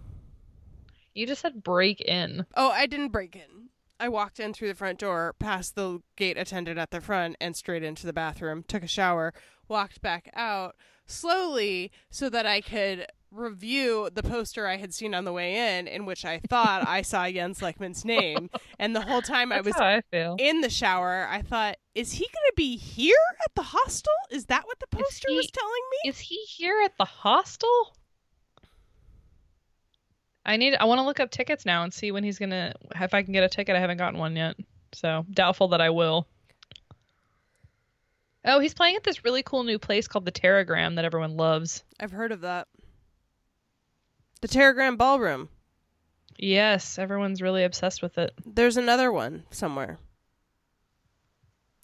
You 1.14 1.26
just 1.26 1.42
said 1.42 1.62
break 1.62 2.00
in. 2.00 2.46
Oh, 2.54 2.70
I 2.70 2.86
didn't 2.86 3.08
break 3.08 3.36
in. 3.36 3.68
I 4.00 4.08
walked 4.08 4.40
in 4.40 4.52
through 4.52 4.68
the 4.68 4.74
front 4.74 4.98
door, 4.98 5.34
past 5.38 5.76
the 5.76 6.00
gate 6.16 6.36
attendant 6.36 6.78
at 6.78 6.90
the 6.90 7.00
front, 7.00 7.36
and 7.40 7.54
straight 7.54 7.84
into 7.84 8.04
the 8.06 8.12
bathroom, 8.12 8.64
took 8.66 8.82
a 8.82 8.88
shower, 8.88 9.32
walked 9.68 10.02
back 10.02 10.28
out 10.34 10.74
slowly 11.06 11.92
so 12.10 12.28
that 12.28 12.46
I 12.46 12.60
could 12.62 13.06
review 13.30 14.10
the 14.12 14.22
poster 14.22 14.66
I 14.66 14.76
had 14.76 14.92
seen 14.92 15.14
on 15.14 15.24
the 15.24 15.32
way 15.32 15.78
in, 15.78 15.86
in 15.86 16.04
which 16.04 16.24
I 16.24 16.40
thought 16.48 16.86
I 16.86 17.02
saw 17.02 17.30
Jens 17.30 17.60
Lekman's 17.60 18.04
name. 18.16 18.50
And 18.78 18.94
the 18.94 19.00
whole 19.00 19.22
time 19.22 19.52
I 19.52 19.60
was 19.60 19.76
I 19.76 20.02
in 20.38 20.60
the 20.60 20.68
shower, 20.68 21.26
I 21.30 21.42
thought, 21.42 21.76
is 21.94 22.12
he 22.12 22.24
going 22.24 22.50
to 22.50 22.54
be 22.56 22.76
here 22.76 23.14
at 23.44 23.54
the 23.54 23.62
hostel? 23.62 24.12
Is 24.30 24.46
that 24.46 24.66
what 24.66 24.80
the 24.80 24.86
poster 24.88 25.28
he- 25.28 25.36
was 25.36 25.50
telling 25.50 25.82
me? 26.02 26.10
Is 26.10 26.18
he 26.18 26.36
here 26.48 26.80
at 26.84 26.96
the 26.98 27.04
hostel? 27.04 27.94
I 30.44 30.56
need. 30.56 30.74
I 30.74 30.84
want 30.86 30.98
to 30.98 31.04
look 31.04 31.20
up 31.20 31.30
tickets 31.30 31.64
now 31.64 31.84
and 31.84 31.92
see 31.92 32.10
when 32.10 32.24
he's 32.24 32.38
gonna. 32.38 32.74
If 32.94 33.14
I 33.14 33.22
can 33.22 33.32
get 33.32 33.44
a 33.44 33.48
ticket, 33.48 33.76
I 33.76 33.80
haven't 33.80 33.98
gotten 33.98 34.18
one 34.18 34.36
yet. 34.36 34.56
So 34.92 35.24
doubtful 35.30 35.68
that 35.68 35.80
I 35.80 35.90
will. 35.90 36.26
Oh, 38.44 38.58
he's 38.58 38.74
playing 38.74 38.96
at 38.96 39.04
this 39.04 39.24
really 39.24 39.42
cool 39.44 39.62
new 39.62 39.78
place 39.78 40.08
called 40.08 40.24
the 40.24 40.32
Teragram 40.32 40.96
that 40.96 41.04
everyone 41.04 41.36
loves. 41.36 41.84
I've 42.00 42.10
heard 42.10 42.32
of 42.32 42.40
that. 42.40 42.66
The 44.40 44.48
Teragram 44.48 44.98
Ballroom. 44.98 45.48
Yes, 46.36 46.98
everyone's 46.98 47.40
really 47.40 47.62
obsessed 47.62 48.02
with 48.02 48.18
it. 48.18 48.32
There's 48.44 48.76
another 48.76 49.12
one 49.12 49.44
somewhere. 49.50 49.98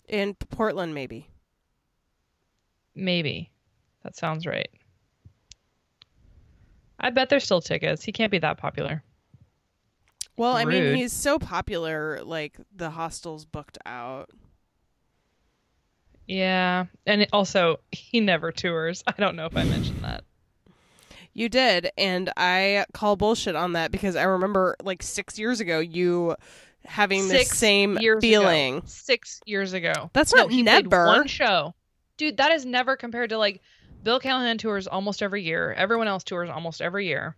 In 0.09 0.35
Portland, 0.35 0.95
maybe. 0.95 1.29
Maybe. 2.97 3.53
That 4.03 4.17
sounds 4.17 4.47
right. 4.47 4.69
I 6.99 7.11
bet 7.11 7.29
there's 7.29 7.45
still 7.45 7.61
tickets. 7.61 8.03
He 8.05 8.13
can't 8.13 8.31
be 8.31 8.39
that 8.39 8.59
popular. 8.59 9.03
Well, 10.37 10.57
I 10.57 10.65
mean, 10.65 10.95
he's 10.95 11.13
so 11.13 11.39
popular, 11.39 12.21
like, 12.23 12.57
the 12.75 12.91
hostel's 12.91 13.45
booked 13.45 13.79
out. 13.85 14.31
Yeah, 16.27 16.87
and 17.07 17.23
it- 17.23 17.31
also 17.33 17.81
he 17.93 18.21
never 18.21 18.53
tours. 18.53 19.03
I 19.07 19.13
don't 19.17 19.35
know 19.37 19.47
if 19.47 19.57
I 19.57 19.65
mentioned 19.65 20.05
that. 20.05 20.25
You 21.33 21.49
did, 21.49 21.91
and 21.97 22.31
I 22.37 22.85
call 22.93 23.17
bullshit 23.17 23.55
on 23.55 23.73
that 23.75 23.91
because 23.93 24.17
I 24.17 24.25
remember, 24.25 24.77
like, 24.83 25.03
six 25.03 25.39
years 25.39 25.61
ago, 25.61 25.79
you 25.79 26.37
having 26.85 27.29
the 27.29 27.45
same 27.45 27.97
years 27.99 28.21
feeling. 28.21 28.79
ago. 28.79 28.87
Six 28.87 29.41
years 29.47 29.73
ago. 29.73 30.11
That's 30.13 30.35
No, 30.35 30.43
not 30.43 30.53
he 30.53 30.63
never. 30.63 31.07
one 31.07 31.27
show, 31.29 31.75
dude. 32.17 32.39
That 32.39 32.53
is 32.53 32.65
never 32.67 32.97
compared 32.97 33.31
to 33.31 33.39
like 33.39 33.61
Bill 34.03 34.21
Callahan 34.21 34.59
tours 34.59 34.87
almost 34.87 35.23
every 35.23 35.43
year. 35.43 35.73
Everyone 35.75 36.09
else 36.09 36.25
tours 36.25 36.49
almost 36.51 36.81
every 36.81 37.07
year. 37.07 37.37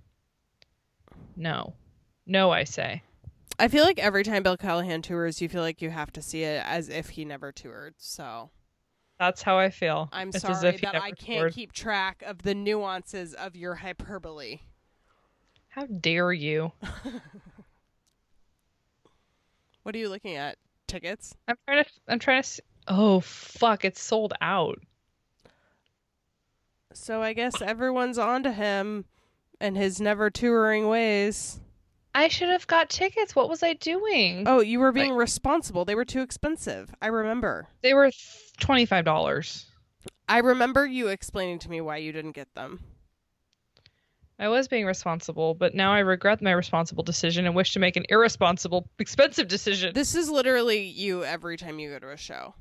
No, 1.36 1.74
no, 2.26 2.50
I 2.50 2.64
say. 2.64 3.02
I 3.58 3.68
feel 3.68 3.84
like 3.84 3.98
every 3.98 4.24
time 4.24 4.42
Bill 4.42 4.56
Callahan 4.56 5.02
tours, 5.02 5.40
you 5.40 5.48
feel 5.48 5.62
like 5.62 5.82
you 5.82 5.90
have 5.90 6.12
to 6.12 6.22
see 6.22 6.42
it 6.44 6.62
as 6.64 6.88
if 6.88 7.10
he 7.10 7.24
never 7.24 7.52
toured. 7.52 7.94
So 7.98 8.50
That's 9.18 9.42
how 9.42 9.58
I 9.58 9.70
feel. 9.70 10.08
I'm 10.12 10.28
It's 10.30 10.40
sorry 10.40 10.76
that 10.78 10.94
I 10.94 11.10
can't 11.10 11.40
toured. 11.40 11.52
keep 11.54 11.72
track 11.72 12.22
of 12.26 12.42
the 12.42 12.54
nuances 12.54 13.34
of 13.34 13.56
your 13.56 13.74
hyperbole. 13.76 14.60
How 15.68 15.86
dare 15.86 16.32
you? 16.32 16.72
What 19.82 19.94
are 19.94 19.98
you 19.98 20.10
looking 20.10 20.36
at? 20.36 20.58
Tickets? 20.86 21.34
I'm 21.48 21.56
trying 21.66 21.84
to. 21.84 21.90
I'm 22.06 22.18
trying 22.18 22.42
to. 22.42 22.62
Oh 22.88 23.20
fuck! 23.20 23.84
It's 23.84 24.00
sold 24.00 24.34
out. 24.40 24.78
So 26.92 27.22
I 27.22 27.32
guess 27.32 27.60
everyone's 27.62 28.18
on 28.18 28.42
to 28.42 28.52
him 28.52 29.04
and 29.60 29.76
his 29.76 30.00
never 30.00 30.30
touring 30.30 30.88
ways. 30.88 31.60
I 32.14 32.28
should 32.28 32.48
have 32.48 32.66
got 32.66 32.90
tickets. 32.90 33.36
What 33.36 33.48
was 33.48 33.62
I 33.62 33.74
doing? 33.74 34.44
Oh, 34.48 34.60
you 34.60 34.80
were 34.80 34.90
being 34.90 35.14
responsible. 35.14 35.84
They 35.84 35.94
were 35.94 36.04
too 36.04 36.22
expensive. 36.22 36.92
I 37.00 37.06
remember. 37.06 37.68
They 37.82 37.94
were 37.94 38.10
twenty 38.58 38.84
five 38.86 39.04
dollars. 39.04 39.66
I 40.28 40.38
remember 40.38 40.86
you 40.86 41.08
explaining 41.08 41.60
to 41.60 41.70
me 41.70 41.80
why 41.80 41.98
you 41.98 42.12
didn't 42.12 42.32
get 42.32 42.52
them. 42.54 42.80
I 44.38 44.48
was 44.48 44.68
being 44.68 44.86
responsible, 44.86 45.54
but 45.54 45.74
now 45.74 45.92
I 45.92 45.98
regret 45.98 46.40
my 46.40 46.52
responsible 46.52 47.04
decision 47.04 47.46
and 47.46 47.54
wish 47.54 47.74
to 47.74 47.78
make 47.78 47.96
an 47.96 48.06
irresponsible, 48.08 48.88
expensive 48.98 49.48
decision. 49.48 49.92
This 49.92 50.14
is 50.14 50.30
literally 50.30 50.82
you 50.82 51.22
every 51.24 51.58
time 51.58 51.78
you 51.78 51.90
go 51.90 51.98
to 51.98 52.10
a 52.10 52.16
show. 52.16 52.54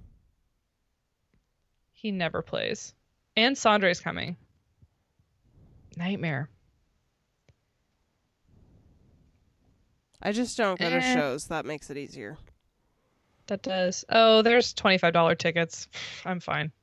He 1.93 2.11
never 2.11 2.41
plays. 2.41 2.93
And 3.39 3.57
Sandre's 3.57 4.01
coming. 4.01 4.35
Nightmare. 5.95 6.49
I 10.21 10.33
just 10.33 10.57
don't 10.57 10.77
go 10.77 10.89
to 10.89 10.97
Eh. 10.97 11.13
shows. 11.15 11.47
That 11.47 11.65
makes 11.65 11.89
it 11.89 11.95
easier. 11.95 12.37
That 13.47 13.61
does. 13.61 14.03
Oh, 14.09 14.41
there's 14.41 14.73
$25 14.73 15.35
tickets. 15.39 15.87
I'm 16.25 16.41
fine. 16.41 16.73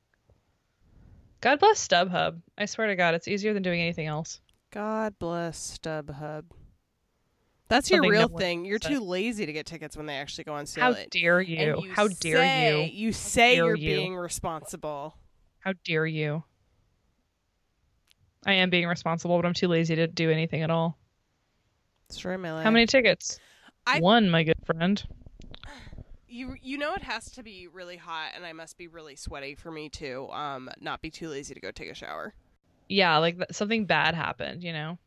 God 1.41 1.59
bless 1.59 1.87
StubHub. 1.87 2.41
I 2.57 2.65
swear 2.65 2.87
to 2.87 2.95
God, 2.95 3.13
it's 3.13 3.27
easier 3.27 3.53
than 3.53 3.61
doing 3.61 3.79
anything 3.79 4.07
else. 4.07 4.41
God 4.71 5.13
bless 5.19 5.77
StubHub. 5.77 6.45
That's 7.69 7.91
your 7.91 8.01
real 8.01 8.29
no 8.29 8.37
thing. 8.37 8.65
You're 8.65 8.79
too 8.79 8.99
lazy 9.01 9.45
to 9.45 9.53
get 9.53 9.67
tickets 9.67 9.95
when 9.95 10.07
they 10.07 10.15
actually 10.15 10.45
go 10.45 10.53
on 10.55 10.65
sale. 10.65 10.93
How 10.95 10.99
dare 11.11 11.39
you? 11.41 11.81
you 11.83 11.91
How 11.93 12.07
dare 12.07 12.37
say- 12.37 12.85
you? 12.87 13.07
You 13.07 13.11
say 13.11 13.57
you're 13.57 13.75
you. 13.75 13.95
being 13.95 14.15
responsible. 14.15 15.15
How 15.67 15.73
dare 15.83 16.05
you? 16.05 16.45
I 18.45 18.53
am 18.53 18.69
being 18.69 18.87
responsible, 18.87 19.37
but 19.37 19.45
I'm 19.45 19.53
too 19.53 19.67
lazy 19.67 19.97
to 19.97 20.07
do 20.07 20.31
anything 20.31 20.61
at 20.61 20.71
all. 20.71 20.97
Destroy 22.07 22.37
my 22.37 22.53
life. 22.53 22.63
How 22.63 22.71
many 22.71 22.85
tickets? 22.85 23.37
I- 23.85 23.99
One, 23.99 24.29
my 24.29 24.43
good 24.43 24.55
friend. 24.65 25.03
You 26.29 26.55
you 26.61 26.77
know 26.77 26.93
it 26.93 27.03
has 27.03 27.31
to 27.31 27.43
be 27.43 27.67
really 27.67 27.97
hot, 27.97 28.31
and 28.33 28.45
I 28.45 28.53
must 28.53 28.77
be 28.77 28.87
really 28.87 29.17
sweaty 29.17 29.55
for 29.55 29.69
me 29.69 29.89
to 29.89 30.29
um 30.29 30.69
not 30.79 31.01
be 31.01 31.11
too 31.11 31.27
lazy 31.27 31.53
to 31.53 31.59
go 31.59 31.71
take 31.71 31.91
a 31.91 31.93
shower. 31.93 32.33
Yeah, 32.87 33.17
like 33.17 33.35
th- 33.35 33.51
something 33.51 33.83
bad 33.85 34.15
happened, 34.15 34.63
you 34.63 34.71
know? 34.71 34.97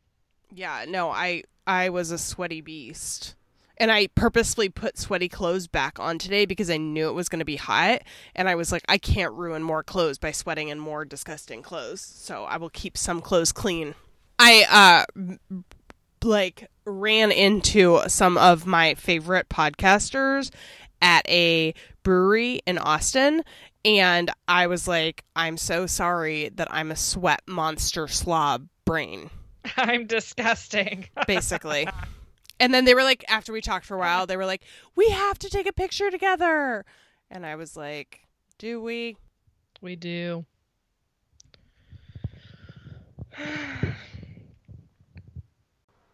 Yeah, 0.53 0.85
no, 0.87 1.09
I 1.09 1.41
I 1.65 1.89
was 1.89 2.11
a 2.11 2.19
sweaty 2.19 2.61
beast. 2.61 3.33
And 3.81 3.91
I 3.91 4.07
purposefully 4.13 4.69
put 4.69 4.99
sweaty 4.99 5.27
clothes 5.27 5.65
back 5.65 5.99
on 5.99 6.19
today 6.19 6.45
because 6.45 6.69
I 6.69 6.77
knew 6.77 7.09
it 7.09 7.13
was 7.13 7.29
going 7.29 7.39
to 7.39 7.45
be 7.45 7.55
hot 7.55 8.03
and 8.35 8.47
I 8.47 8.53
was 8.53 8.71
like 8.71 8.83
I 8.87 8.99
can't 8.99 9.33
ruin 9.33 9.63
more 9.63 9.81
clothes 9.81 10.19
by 10.19 10.31
sweating 10.31 10.69
in 10.69 10.77
more 10.77 11.03
disgusting 11.03 11.63
clothes. 11.63 11.99
So 11.99 12.43
I 12.43 12.57
will 12.57 12.69
keep 12.69 12.95
some 12.95 13.21
clothes 13.21 13.51
clean. 13.51 13.95
I 14.37 15.05
uh 15.17 15.33
like 16.23 16.69
ran 16.85 17.31
into 17.31 18.01
some 18.07 18.37
of 18.37 18.67
my 18.67 18.93
favorite 18.93 19.49
podcasters 19.49 20.51
at 21.01 21.27
a 21.27 21.73
brewery 22.03 22.61
in 22.67 22.77
Austin 22.77 23.43
and 23.83 24.29
I 24.47 24.67
was 24.67 24.87
like 24.87 25.23
I'm 25.35 25.57
so 25.57 25.87
sorry 25.87 26.49
that 26.49 26.67
I'm 26.69 26.91
a 26.91 26.95
sweat 26.95 27.41
monster 27.47 28.07
slob 28.07 28.67
brain 28.85 29.31
I'm 29.77 30.05
disgusting. 30.05 31.07
basically. 31.27 31.87
And 32.61 32.73
then 32.73 32.85
they 32.85 32.93
were 32.93 33.03
like, 33.03 33.25
after 33.27 33.51
we 33.51 33.59
talked 33.59 33.85
for 33.85 33.95
a 33.95 33.99
uh-huh. 33.99 34.07
while, 34.07 34.27
they 34.27 34.37
were 34.37 34.45
like, 34.45 34.61
we 34.95 35.09
have 35.09 35.39
to 35.39 35.49
take 35.49 35.67
a 35.67 35.73
picture 35.73 36.11
together. 36.11 36.85
And 37.31 37.43
I 37.45 37.55
was 37.55 37.75
like, 37.75 38.21
do 38.59 38.81
we? 38.81 39.17
we 39.81 39.95
do. 39.95 40.45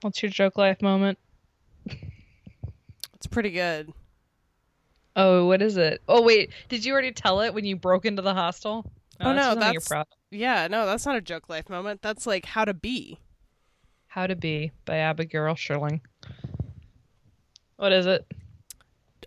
What's 0.01 0.23
your 0.23 0.31
joke 0.31 0.57
life 0.57 0.81
moment? 0.81 1.19
It's 3.15 3.27
pretty 3.29 3.51
good. 3.51 3.91
Oh, 5.17 5.47
what 5.47 5.61
is 5.61 5.75
it? 5.75 6.01
Oh, 6.07 6.21
wait. 6.21 6.51
Did 6.69 6.85
you 6.85 6.93
already 6.93 7.11
tell 7.11 7.41
it 7.41 7.53
when 7.53 7.65
you 7.65 7.75
broke 7.75 8.05
into 8.05 8.21
the 8.21 8.33
hostel? 8.33 8.89
Oh, 9.19 9.33
no, 9.33 9.53
that's- 9.55 9.87
proud. 9.87 10.05
Yeah, 10.29 10.67
no, 10.67 10.85
that's 10.85 11.05
not 11.05 11.15
a 11.15 11.21
joke 11.21 11.49
life 11.49 11.69
moment. 11.69 12.01
That's 12.01 12.27
like 12.27 12.45
how 12.45 12.63
to 12.63 12.73
be. 12.73 13.19
How 14.07 14.25
to 14.25 14.35
Be 14.35 14.71
by 14.85 14.97
Abigail 14.97 15.53
Sherling. 15.53 16.01
What 17.77 17.91
is 17.93 18.05
it? 18.05 18.25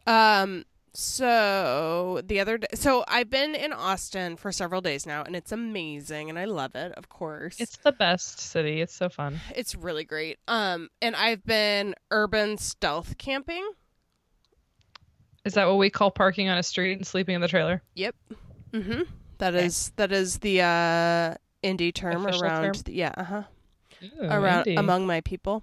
Um, 0.07 0.65
so 0.93 2.21
the 2.25 2.41
other 2.41 2.59
day, 2.59 2.67
so 2.75 3.05
I've 3.07 3.31
been 3.31 3.55
in 3.55 3.73
Austin 3.73 4.37
for 4.37 4.51
several 4.51 4.81
days 4.81 5.07
now, 5.07 5.23
and 5.23 5.37
it's 5.37 5.53
amazing, 5.53 6.29
and 6.31 6.39
I 6.39 6.47
love 6.47 6.75
it. 6.75 6.93
Of 6.93 7.09
course, 7.09 7.61
It's 7.61 7.77
the 7.77 7.93
best 7.93 8.41
city. 8.41 8.81
It's 8.81 8.95
so 8.95 9.09
fun. 9.09 9.39
it's 9.55 9.75
really 9.75 10.05
great. 10.05 10.39
Um, 10.49 10.89
and 11.01 11.15
I've 11.15 11.45
been 11.45 11.95
urban 12.11 12.59
stealth 12.59 13.19
camping. 13.19 13.67
Is 15.45 15.55
that 15.55 15.67
what 15.67 15.79
we 15.79 15.89
call 15.91 16.11
parking 16.11 16.49
on 16.49 16.59
a 16.59 16.63
street 16.63 16.99
and 16.99 17.07
sleeping 17.07 17.35
in 17.37 17.41
the 17.41 17.49
trailer? 17.49 17.83
Yep. 17.95 18.15
Mm-hmm. 18.73 19.03
That 19.39 19.55
Okay. 19.55 19.65
is 19.67 19.91
that 19.97 20.13
is 20.13 20.39
the 20.41 20.61
uh 20.61 21.35
indie 21.65 21.95
term 21.95 22.27
Official 22.27 22.43
around 22.43 22.63
term? 22.75 22.83
the, 22.85 22.93
yeah, 22.93 23.13
uh-huh. 23.17 23.43
Ooh, 24.03 24.25
around 24.25 24.65
indie. 24.67 24.79
among 24.79 25.07
my 25.07 25.23
people. 25.23 25.63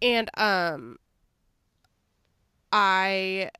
And 0.00 0.30
um 0.38 0.98
I 2.76 3.50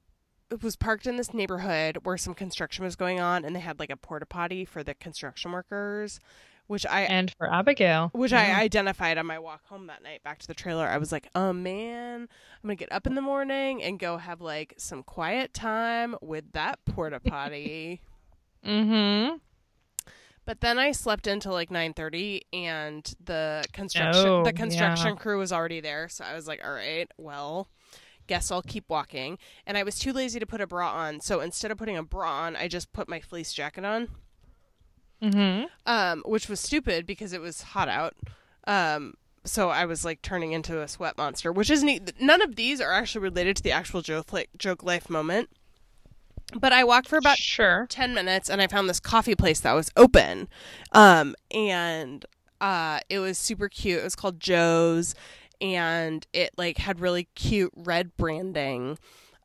was 0.61 0.75
parked 0.75 1.07
in 1.07 1.17
this 1.17 1.33
neighborhood 1.33 1.99
where 2.03 2.19
some 2.19 2.35
construction 2.35 2.85
was 2.85 2.97
going 2.97 3.21
on 3.21 3.45
and 3.45 3.55
they 3.55 3.61
had 3.61 3.79
like 3.79 3.91
a 3.91 3.97
porta 3.97 4.27
potty 4.27 4.65
for 4.65 4.83
the 4.83 4.93
construction 4.95 5.53
workers, 5.53 6.19
which 6.67 6.85
I 6.85 7.03
and 7.03 7.33
for 7.39 7.49
Abigail. 7.53 8.11
which 8.13 8.33
Yeah. 8.33 8.41
I 8.41 8.61
identified 8.61 9.17
on 9.17 9.27
my 9.27 9.39
walk 9.39 9.65
home 9.67 9.87
that 9.87 10.03
night 10.03 10.25
back 10.25 10.41
to 10.41 10.47
the 10.49 10.53
trailer. 10.55 10.89
I 10.89 10.99
was 10.99 11.13
like, 11.13 11.29
"Oh 11.33 11.53
man, 11.53 12.23
I'm 12.23 12.67
going 12.69 12.77
to 12.77 12.81
get 12.85 12.91
up 12.93 13.07
in 13.07 13.15
the 13.15 13.21
morning 13.23 13.85
and 13.85 14.01
go 14.01 14.17
have 14.17 14.41
like 14.41 14.75
some 14.79 15.05
quiet 15.05 15.55
time 15.55 16.17
with 16.21 16.51
that 16.53 16.85
porta 16.85 17.21
potty." 17.21 18.01
Mm-hmm. 18.67 19.37
But 20.47 20.63
then 20.63 20.79
I 20.79 20.93
slept 20.93 21.27
until 21.27 21.53
like 21.53 21.69
9:30 21.69 22.41
and 22.55 23.15
the 23.23 23.63
construction 23.75 24.27
Oh, 24.27 24.43
the 24.43 24.55
construction 24.55 25.09
yeah. 25.09 25.15
crew 25.17 25.39
was 25.39 25.53
already 25.53 25.81
there. 25.81 26.09
So 26.09 26.25
I 26.25 26.35
was 26.35 26.49
like, 26.49 26.65
"All 26.65 26.73
right, 26.73 27.07
well, 27.19 27.69
guess 28.27 28.51
I'll 28.51 28.63
keep 28.63 28.85
walking." 28.89 29.39
And 29.67 29.77
I 29.79 29.83
was 29.83 29.99
too 29.99 30.13
lazy 30.13 30.39
to 30.41 30.47
put 30.47 30.61
a 30.61 30.67
bra 30.67 30.91
on. 30.93 31.21
So 31.21 31.41
instead 31.41 31.71
of 31.71 31.79
putting 31.79 31.97
a 31.97 32.03
bra 32.03 32.31
on, 32.31 32.57
I 32.57 32.69
just 32.69 32.93
put 32.93 33.09
my 33.09 33.21
fleece 33.21 33.53
jacket 33.53 33.85
on. 33.85 34.09
Mm-hmm. 35.23 35.67
Um, 35.87 36.23
which 36.27 36.49
was 36.49 36.61
stupid 36.61 37.07
because 37.07 37.33
it 37.33 37.41
was 37.41 37.63
hot 37.63 37.89
out. 37.89 38.15
Um, 38.67 39.15
so 39.45 39.71
I 39.71 39.85
was 39.85 40.05
like 40.05 40.23
turning 40.23 40.53
into 40.53 40.81
a 40.81 40.89
sweat 40.89 41.17
monster, 41.17 41.53
which 41.53 41.71
isn't 41.71 41.89
e- 41.89 42.01
none 42.21 42.43
of 42.43 42.57
these 42.57 42.81
are 42.81 42.93
actually 42.93 43.23
related 43.23 43.57
to 43.57 43.63
the 43.63 43.73
actual 43.73 44.03
joke 44.03 44.33
like 44.33 44.51
joke 44.59 44.83
life 44.83 45.09
moment. 45.09 45.51
But 46.59 46.73
I 46.73 46.85
walked 46.85 47.09
for 47.09 47.17
about 47.17 47.39
sure. 47.39 47.87
10 47.89 48.15
minutes 48.15 48.49
and 48.49 48.61
I 48.61 48.67
found 48.67 48.89
this 48.89 49.01
coffee 49.01 49.35
place 49.35 49.61
that 49.61 49.73
was 49.73 49.91
open. 49.97 50.49
Um, 50.93 51.35
and 51.51 52.25
uh, 52.61 53.01
it 53.09 53.19
was 53.19 53.39
super 53.39 53.69
cute. 53.69 54.01
It 54.01 54.05
was 54.05 54.15
called 54.15 54.41
Joe's 54.41 55.15
and 55.65 56.27
it 56.35 56.51
like 56.59 56.77
had 56.77 57.01
really 57.01 57.25
cute 57.35 57.73
red 57.75 58.15
branding. 58.19 58.99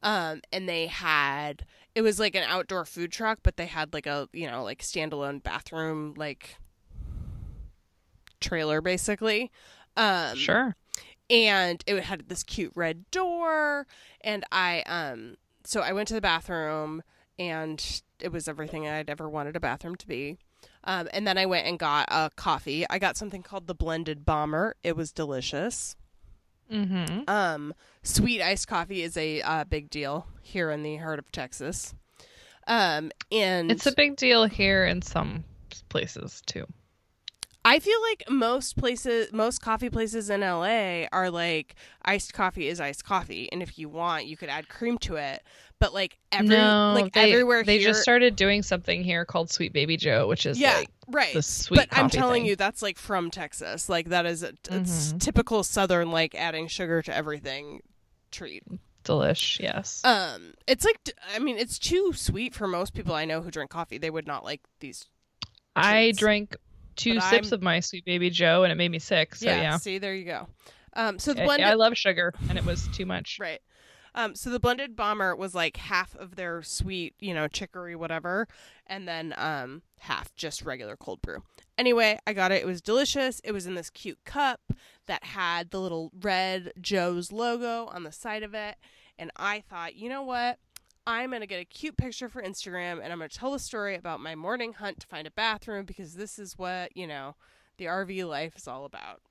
Um, 0.04 0.42
and 0.52 0.68
they 0.68 0.88
had 0.88 1.66
it 1.96 2.02
was 2.02 2.20
like 2.20 2.36
an 2.36 2.44
outdoor 2.44 2.86
food 2.86 3.12
truck, 3.12 3.40
but 3.42 3.58
they 3.58 3.66
had 3.66 3.94
like 3.94 4.06
a, 4.06 4.28
you 4.34 4.50
know, 4.50 4.64
like 4.64 4.82
standalone 4.82 5.42
bathroom 5.42 6.14
like 6.18 6.58
trailer 8.42 8.82
basically. 8.82 9.52
Um, 9.98 10.36
Sure. 10.36 10.76
and 11.30 11.84
it 11.88 12.04
had 12.04 12.30
this 12.30 12.44
cute 12.44 12.72
red 12.76 13.10
door 13.12 13.86
and 14.22 14.46
i 14.52 14.82
um 14.86 15.36
so 15.66 15.82
i 15.82 15.92
went 15.92 16.08
to 16.08 16.14
the 16.14 16.22
bathroom 16.22 17.02
and 17.38 18.02
it 18.22 18.32
was 18.32 18.48
everything 18.48 18.88
i'd 18.88 19.10
ever 19.10 19.28
wanted 19.28 19.56
a 19.56 19.60
bathroom 19.60 19.96
to 19.96 20.08
be 20.08 20.38
um, 20.86 21.10
and 21.12 21.28
then 21.28 21.38
i 21.38 21.46
went 21.46 21.68
and 21.68 21.78
got 21.80 22.08
a 22.10 22.30
coffee 22.36 22.86
i 22.90 22.98
got 22.98 23.18
something 23.18 23.44
called 23.44 23.68
the 23.68 23.76
blended 23.76 24.26
bomber 24.26 24.76
it 24.84 24.96
was 24.96 25.12
delicious 25.12 25.96
Mm-hmm. 26.72 27.22
um, 27.28 27.74
sweet 28.04 28.42
iced 28.42 28.68
coffee 28.68 29.02
is 29.02 29.18
a 29.18 29.42
uh, 29.42 29.64
big 29.64 29.90
deal 29.90 30.28
here 30.42 30.70
in 30.70 30.84
the 30.84 30.98
heart 30.98 31.20
of 31.20 31.32
texas 31.32 31.96
um, 32.70 33.12
and 33.32 33.72
It's 33.72 33.88
a 33.88 33.92
big 33.92 34.16
deal 34.16 34.46
here 34.46 34.86
in 34.86 35.02
some 35.02 35.44
places 35.90 36.44
too. 36.46 36.68
I 37.70 37.78
feel 37.78 38.02
like 38.02 38.24
most 38.32 38.78
places, 38.78 39.32
most 39.32 39.62
coffee 39.62 39.92
places 39.92 40.32
in 40.32 40.42
LA 40.42 41.06
are 41.12 41.30
like 41.30 41.76
iced 42.04 42.34
coffee 42.34 42.68
is 42.68 42.82
iced 42.82 43.06
coffee, 43.06 43.48
and 43.52 43.62
if 43.62 43.78
you 43.78 43.88
want, 43.90 44.26
you 44.26 44.36
could 44.38 44.50
add 44.50 44.68
cream 44.70 44.98
to 45.00 45.18
it. 45.18 45.44
But 45.78 45.94
like 45.94 46.18
every, 46.32 46.48
no, 46.50 46.94
like 46.96 47.14
they, 47.14 47.32
everywhere 47.32 47.64
they 47.64 47.78
here, 47.78 47.90
just 47.90 48.02
started 48.02 48.36
doing 48.36 48.64
something 48.64 49.04
here 49.04 49.24
called 49.24 49.52
Sweet 49.52 49.72
Baby 49.72 49.98
Joe, 49.98 50.28
which 50.28 50.48
is 50.48 50.60
yeah, 50.60 50.78
like 50.78 50.90
right. 51.10 51.32
the 51.36 51.44
sweet. 51.44 51.78
But 51.78 51.90
I'm 51.92 52.10
telling 52.10 52.42
thing. 52.42 52.50
you, 52.50 52.56
that's 52.56 52.82
like 52.82 52.98
from 52.98 53.30
Texas. 53.30 53.88
Like 53.88 54.10
that 54.10 54.26
is 54.26 54.42
a 54.42 54.54
it's 54.72 55.14
Mhm. 55.14 55.20
typical 55.22 55.62
Southern 55.64 56.10
like 56.10 56.34
adding 56.34 56.68
sugar 56.68 57.04
to 57.04 57.16
everything 57.16 57.82
treat. 58.32 58.64
Delish, 59.04 59.60
yes. 59.60 60.04
Um, 60.04 60.56
it's 60.68 60.86
like 60.86 60.98
I 61.36 61.38
mean, 61.38 61.60
it's 61.60 61.78
too 61.78 62.14
sweet 62.14 62.56
for 62.56 62.68
most 62.68 62.96
people 62.96 63.14
I 63.14 63.26
know 63.26 63.42
who 63.44 63.52
drink 63.52 63.70
coffee. 63.70 64.00
They 64.00 64.10
would 64.10 64.26
not 64.26 64.44
like 64.44 64.62
these. 64.80 65.06
I 65.76 66.06
treats. 66.08 66.18
Two 67.00 67.16
But 67.16 67.30
sips 67.30 67.48
I'm- 67.48 67.56
of 67.56 67.62
my 67.62 67.80
sweet 67.80 68.06
baby 68.06 68.30
Joe, 68.30 68.64
and 68.64 68.72
it 68.72 68.76
made 68.76 68.92
me 68.92 69.00
sick. 69.00 69.36
So 69.36 69.46
yeah, 69.48 69.78
See, 69.78 69.98
there 69.98 70.14
you 70.16 70.26
go. 70.26 70.48
Um, 70.94 71.20
so 71.20 71.34
the 71.34 71.44
I, 71.44 71.72
I 71.72 71.74
love 71.76 71.98
sugar, 71.98 72.34
and 72.50 72.58
it 72.58 72.66
was 72.66 72.88
too 72.90 73.06
much. 73.06 73.38
Right. 73.40 73.62
Um, 74.16 74.34
so 74.36 74.50
the 74.50 74.60
blended 74.60 74.96
bomber 74.96 75.36
was 75.36 75.54
like 75.54 75.78
half 75.78 76.16
of 76.16 76.36
their 76.36 76.64
sweet, 76.64 77.14
you 77.20 77.34
know, 77.34 77.48
chicory, 77.48 77.96
whatever, 77.96 78.48
and 78.88 79.08
then 79.08 79.36
um, 79.38 79.84
half 80.00 80.36
just 80.36 80.64
regular 80.64 80.98
cold 80.98 81.22
brew. 81.22 81.44
Anyway, 81.78 82.18
I 82.26 82.34
got 82.34 82.52
it. 82.52 82.62
It 82.64 82.66
was 82.66 82.82
delicious. 82.82 83.40
It 83.44 83.52
was 83.52 83.68
in 83.68 83.76
this 83.76 83.90
cute 83.92 84.18
cup 84.26 84.60
that 85.06 85.24
had 85.24 85.70
the 85.70 85.80
little 85.80 86.12
red 86.22 86.74
Joe's 86.82 87.32
logo 87.32 87.86
on 87.86 88.04
the 88.04 88.12
side 88.12 88.42
of 88.44 88.54
it. 88.56 88.76
And 89.18 89.32
I 89.36 89.62
thought, 89.70 89.96
you 89.96 90.10
know 90.10 90.24
what? 90.24 90.58
I'm 91.10 91.32
going 91.32 91.41
to 91.41 91.48
get 91.48 91.60
a 91.60 91.65
cute 91.65 91.98
picture 91.98 92.30
for 92.30 92.41
Instagram 92.41 93.02
and 93.04 93.12
I'm 93.12 93.17
going 93.17 93.30
to 93.30 93.38
tell 93.38 93.54
a 93.54 93.60
story 93.60 93.95
about 93.95 94.19
my 94.19 94.36
morning 94.36 94.74
hunt 94.74 95.00
to 95.02 95.08
find 95.08 95.28
a 95.28 95.32
bathroom 95.32 95.86
because 95.86 96.13
this 96.13 96.38
is 96.39 96.58
what, 96.58 96.95
you 96.95 97.08
know, 97.08 97.36
the 97.78 97.86
RV 97.86 98.28
life 98.28 98.56
is 98.56 98.67
all 98.67 98.86
about 98.86 99.22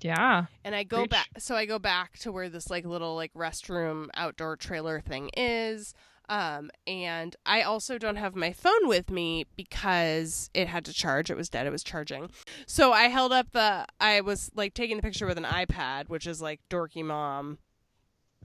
Yeah. 0.00 0.46
and 0.64 0.74
I 0.74 0.82
go 0.84 0.98
Preach. 0.98 1.10
back 1.10 1.28
so 1.38 1.54
I 1.54 1.66
go 1.66 1.78
back 1.78 2.18
to 2.20 2.32
where 2.32 2.48
this 2.48 2.68
like 2.70 2.84
little 2.84 3.14
like 3.14 3.32
restroom 3.34 4.08
outdoor 4.14 4.56
trailer 4.56 5.00
thing 5.00 5.30
is 5.36 5.94
um 6.30 6.70
and 6.86 7.36
I 7.46 7.62
also 7.62 7.96
don't 7.98 8.16
have 8.16 8.34
my 8.34 8.52
phone 8.52 8.86
with 8.88 9.10
me 9.10 9.44
because 9.56 10.50
it 10.54 10.68
had 10.68 10.84
to 10.86 10.92
charge 10.92 11.30
it 11.30 11.36
was 11.36 11.48
dead 11.48 11.66
it 11.66 11.70
was 11.70 11.82
charging 11.84 12.30
so 12.66 12.92
I 12.92 13.04
held 13.04 13.32
up 13.32 13.52
the 13.52 13.86
I 14.00 14.20
was 14.22 14.50
like 14.54 14.74
taking 14.74 14.96
the 14.96 15.02
picture 15.02 15.26
with 15.26 15.38
an 15.38 15.44
iPad 15.44 16.08
which 16.08 16.26
is 16.26 16.40
like 16.42 16.60
dorky 16.70 17.04
mom 17.04 17.58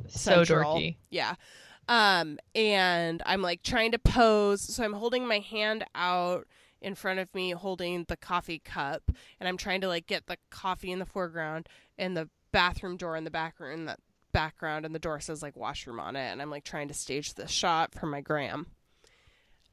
So 0.07 0.43
dorky. 0.43 0.95
yeah. 1.09 1.35
Um, 1.87 2.39
and 2.55 3.21
I'm 3.25 3.41
like 3.41 3.61
trying 3.63 3.91
to 3.91 3.99
pose. 3.99 4.61
So 4.61 4.83
I'm 4.83 4.93
holding 4.93 5.27
my 5.27 5.39
hand 5.39 5.83
out 5.95 6.47
in 6.81 6.95
front 6.95 7.19
of 7.19 7.33
me, 7.33 7.51
holding 7.51 8.05
the 8.07 8.17
coffee 8.17 8.59
cup, 8.59 9.03
and 9.39 9.47
I'm 9.47 9.57
trying 9.57 9.81
to 9.81 9.87
like 9.87 10.07
get 10.07 10.27
the 10.27 10.37
coffee 10.49 10.91
in 10.91 10.99
the 10.99 11.05
foreground 11.05 11.67
and 11.97 12.15
the 12.15 12.29
bathroom 12.51 12.97
door 12.97 13.15
in 13.15 13.23
the 13.23 13.31
background. 13.31 13.87
That 13.87 13.99
background 14.31 14.85
and 14.85 14.93
the 14.95 14.99
door 14.99 15.19
says 15.19 15.41
like 15.41 15.55
washroom 15.55 15.99
on 15.99 16.15
it, 16.15 16.31
and 16.31 16.41
I'm 16.41 16.49
like 16.49 16.63
trying 16.63 16.87
to 16.89 16.93
stage 16.93 17.33
this 17.35 17.51
shot 17.51 17.93
for 17.93 18.05
my 18.07 18.21
gram. 18.21 18.67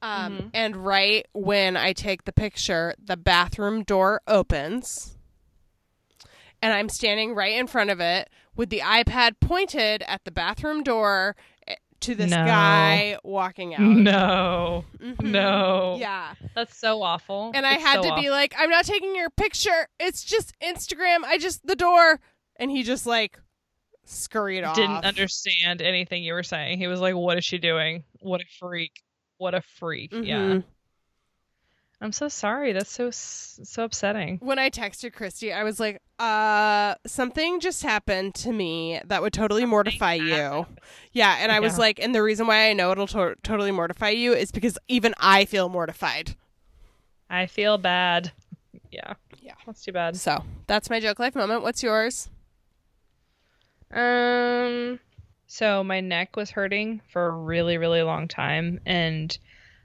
Um, 0.02 0.36
Mhm. 0.38 0.50
and 0.54 0.76
right 0.76 1.26
when 1.32 1.76
I 1.76 1.92
take 1.92 2.24
the 2.24 2.32
picture, 2.32 2.94
the 3.02 3.16
bathroom 3.16 3.82
door 3.82 4.22
opens 4.26 5.16
and 6.62 6.72
I'm 6.72 6.88
standing 6.88 7.34
right 7.34 7.54
in 7.54 7.66
front 7.66 7.90
of 7.90 8.00
it 8.00 8.30
with 8.54 8.70
the 8.70 8.80
iPad 8.80 9.40
pointed 9.40 10.02
at 10.06 10.24
the 10.24 10.30
bathroom 10.30 10.82
door 10.82 11.36
to 12.00 12.14
this 12.14 12.30
No. 12.30 12.44
guy 12.44 13.18
walking 13.22 13.74
out. 13.74 13.80
No. 13.80 14.84
Mhm. 14.98 15.20
No. 15.22 15.96
Yeah. 16.00 16.34
That's 16.54 16.76
so 16.76 17.02
awful. 17.02 17.52
And 17.54 17.66
I 17.66 17.74
It's 17.74 17.82
had 17.84 18.02
so 18.02 18.08
to 18.14 18.20
be 18.20 18.30
like, 18.30 18.54
I'm 18.58 18.70
not 18.70 18.84
taking 18.84 19.14
your 19.14 19.30
picture. 19.30 19.88
It's 19.98 20.24
just 20.24 20.52
Instagram. 20.60 21.24
I 21.24 21.38
just 21.38 21.66
the 21.66 21.76
door. 21.76 22.20
And 22.56 22.70
he 22.70 22.82
just 22.82 23.06
like 23.06 23.38
scurried 24.04 24.64
off. 24.64 24.74
didn't 24.76 25.04
understand 25.04 25.80
anything 25.82 26.22
you 26.24 26.32
were 26.34 26.42
saying. 26.42 26.78
He 26.78 26.86
was 26.88 27.00
like, 27.00 27.14
"What 27.14 27.38
is 27.38 27.44
she 27.44 27.58
doing? 27.58 28.04
What 28.20 28.40
a 28.40 28.44
freak! 28.58 29.02
What 29.38 29.54
a 29.54 29.62
freak!" 29.62 30.10
Yeah. 30.12 30.60
I'm 32.02 32.12
so 32.12 32.28
sorry. 32.28 32.72
That's 32.72 32.90
so 32.90 33.10
so 33.10 33.84
upsetting. 33.84 34.38
When 34.40 34.58
I 34.58 34.70
texted 34.70 35.12
Christy, 35.12 35.52
I 35.52 35.64
was 35.64 35.78
like, 35.78 36.00
uh, 36.18 36.94
something 37.06 37.60
just 37.60 37.82
happened 37.82 38.34
to 38.36 38.52
me 38.52 39.00
that 39.04 39.20
would 39.20 39.34
totally 39.34 39.66
mortify 39.66 40.14
you. 40.14 40.66
Yeah, 41.12 41.36
and 41.40 41.52
I 41.52 41.60
was 41.60 41.74
Yeah. 41.74 41.80
like, 41.80 41.98
and 42.00 42.14
the 42.14 42.22
reason 42.22 42.46
why 42.46 42.70
I 42.70 42.72
know 42.72 42.90
it'll 42.92 43.06
to- 43.08 43.36
totally 43.42 43.70
mortify 43.70 44.10
you 44.10 44.32
is 44.32 44.50
because 44.50 44.78
even 44.88 45.12
I 45.18 45.44
feel 45.44 45.68
mortified. 45.68 46.36
I 47.28 47.44
feel 47.46 47.76
bad. 47.76 48.32
Yeah. 48.90 49.14
Yeah. 49.42 49.54
That's 49.66 49.84
too 49.84 49.92
bad. 49.92 50.16
So 50.16 50.42
that's 50.66 50.88
my 50.88 51.00
joke 51.00 51.18
life 51.18 51.34
moment. 51.34 51.62
What's 51.62 51.82
yours? 51.82 52.30
Um 53.92 55.00
so 55.46 55.82
my 55.82 56.00
neck 56.00 56.36
was 56.36 56.50
hurting 56.52 57.00
for 57.12 57.26
a 57.26 57.30
really 57.30 57.76
really 57.76 58.02
long 58.02 58.28
time 58.28 58.80
and 58.86 59.36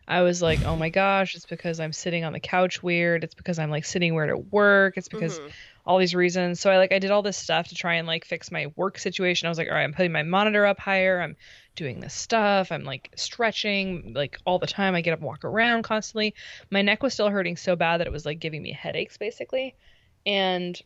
I 0.08 0.22
was 0.22 0.42
like, 0.42 0.62
"Oh 0.66 0.76
my 0.76 0.90
gosh, 0.90 1.36
it's 1.36 1.46
because 1.46 1.80
I'm 1.80 1.94
sitting 1.94 2.24
on 2.24 2.34
the 2.34 2.40
couch 2.40 2.84
weird. 2.84 3.24
It's 3.24 3.34
because 3.36 3.60
I'm 3.60 3.70
like 3.72 3.86
sitting 3.86 4.14
weird 4.16 4.30
at 4.30 4.52
work. 4.52 4.98
It's 4.98 5.08
because 5.08 5.40
Mhm. 5.40 5.52
all 5.86 5.98
these 5.98 6.16
reasons." 6.16 6.60
So 6.60 6.70
I 6.72 6.78
like 6.78 6.92
I 6.94 7.00
did 7.00 7.12
all 7.12 7.22
this 7.24 7.38
stuff 7.38 7.68
to 7.70 7.76
try 7.76 7.96
and 7.96 8.08
like 8.08 8.26
fix 8.26 8.52
my 8.52 8.68
work 8.76 8.98
situation. 9.00 9.48
I 9.48 9.50
was 9.50 9.58
like, 9.58 9.68
"All 9.68 9.74
right, 9.76 9.84
I'm 9.84 9.94
putting 9.94 10.12
my 10.12 10.24
monitor 10.24 10.66
up 10.66 10.80
higher. 10.80 11.22
I'm 11.22 11.36
doing 11.76 12.00
this 12.00 12.14
stuff. 12.14 12.72
I'm 12.72 12.84
like 12.84 13.12
stretching 13.16 14.14
like 14.16 14.38
all 14.46 14.60
the 14.60 14.68
time. 14.68 14.96
I 14.96 15.02
get 15.02 15.14
up 15.14 15.20
and 15.20 15.28
walk 15.28 15.44
around 15.46 15.84
constantly. 15.84 16.36
My 16.72 16.82
neck 16.82 17.04
was 17.04 17.14
still 17.14 17.30
hurting 17.30 17.58
so 17.58 17.76
bad 17.76 18.00
that 18.00 18.08
it 18.08 18.14
was 18.14 18.26
like 18.26 18.40
giving 18.40 18.62
me 18.62 18.72
headaches 18.72 19.18
basically. 19.18 19.76
And 20.26 20.80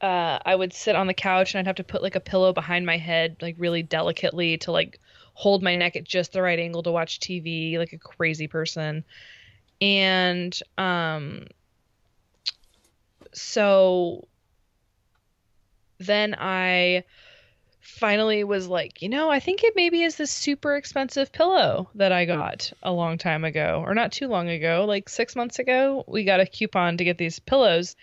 uh, 0.00 0.38
I 0.44 0.54
would 0.56 0.72
sit 0.72 0.96
on 0.96 1.06
the 1.06 1.14
couch 1.14 1.54
and 1.54 1.60
I'd 1.60 1.66
have 1.66 1.76
to 1.76 1.84
put 1.84 2.02
like 2.02 2.16
a 2.16 2.20
pillow 2.20 2.52
behind 2.52 2.84
my 2.86 2.96
head, 2.96 3.36
like 3.40 3.54
really 3.58 3.82
delicately 3.82 4.58
to 4.58 4.72
like 4.72 4.98
hold 5.34 5.62
my 5.62 5.76
neck 5.76 5.96
at 5.96 6.04
just 6.04 6.32
the 6.32 6.42
right 6.42 6.58
angle 6.58 6.82
to 6.82 6.92
watch 6.92 7.20
TV, 7.20 7.78
like 7.78 7.92
a 7.92 7.98
crazy 7.98 8.46
person. 8.46 9.04
And 9.80 10.58
um, 10.78 11.46
so 13.32 14.28
then 15.98 16.36
I 16.38 17.04
finally 17.80 18.44
was 18.44 18.68
like, 18.68 19.02
you 19.02 19.08
know, 19.08 19.30
I 19.30 19.40
think 19.40 19.64
it 19.64 19.74
maybe 19.74 20.02
is 20.02 20.16
this 20.16 20.30
super 20.30 20.76
expensive 20.76 21.32
pillow 21.32 21.90
that 21.96 22.12
I 22.12 22.24
got 22.24 22.72
a 22.82 22.92
long 22.92 23.18
time 23.18 23.44
ago, 23.44 23.82
or 23.84 23.94
not 23.94 24.12
too 24.12 24.28
long 24.28 24.48
ago, 24.48 24.84
like 24.86 25.08
six 25.08 25.34
months 25.34 25.58
ago. 25.58 26.04
We 26.06 26.24
got 26.24 26.40
a 26.40 26.46
coupon 26.46 26.96
to 26.98 27.04
get 27.04 27.18
these 27.18 27.40
pillows, 27.40 27.96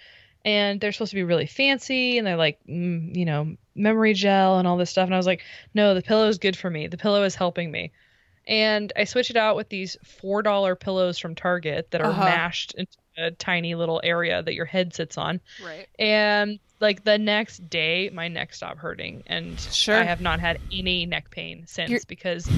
and 0.46 0.80
they're 0.80 0.92
supposed 0.92 1.12
to 1.12 1.16
be 1.16 1.24
really 1.24 1.46
fancy, 1.48 2.18
and 2.18 2.26
they're 2.26 2.36
like, 2.38 2.60
mm, 2.68 3.16
you 3.16 3.26
know, 3.26 3.56
memory 3.76 4.14
gel 4.14 4.58
and 4.60 4.68
all 4.68 4.78
this 4.78 4.90
stuff. 4.90 5.06
And 5.06 5.14
I 5.14 5.18
was 5.18 5.26
like, 5.28 5.42
no, 5.74 5.94
the 5.94 6.02
pillow 6.02 6.28
is 6.28 6.38
good 6.38 6.58
for 6.58 6.70
me. 6.70 6.88
The 6.88 6.98
pillow 6.98 7.24
is 7.24 7.36
helping 7.36 7.72
me. 7.72 7.92
And 8.48 8.92
I 8.96 9.04
switched 9.04 9.30
it 9.30 9.38
out 9.38 9.56
with 9.56 9.70
these 9.70 9.96
four 10.04 10.42
dollar 10.42 10.76
pillows 10.76 11.20
from 11.20 11.36
Target 11.36 11.92
that 11.92 12.02
are 12.02 12.10
Uh-huh. 12.10 12.26
mashed 12.26 12.74
into 12.76 12.98
a 13.18 13.32
tiny 13.32 13.76
little 13.76 14.02
area 14.04 14.42
that 14.42 14.54
your 14.56 14.66
head 14.66 14.96
sits 14.96 15.18
on. 15.18 15.40
Right. 15.64 15.88
And 16.00 16.60
like 16.80 17.04
the 17.04 17.18
next 17.18 17.70
day, 17.70 18.10
my 18.12 18.28
neck 18.30 18.54
stopped 18.54 18.80
hurting, 18.80 19.24
and 19.28 19.60
Sure. 19.60 19.98
I 19.98 20.04
have 20.04 20.22
not 20.22 20.40
had 20.40 20.58
any 20.72 21.06
neck 21.06 21.30
pain 21.30 21.66
since 21.68 21.90
You're- 21.92 22.02
because 22.08 22.50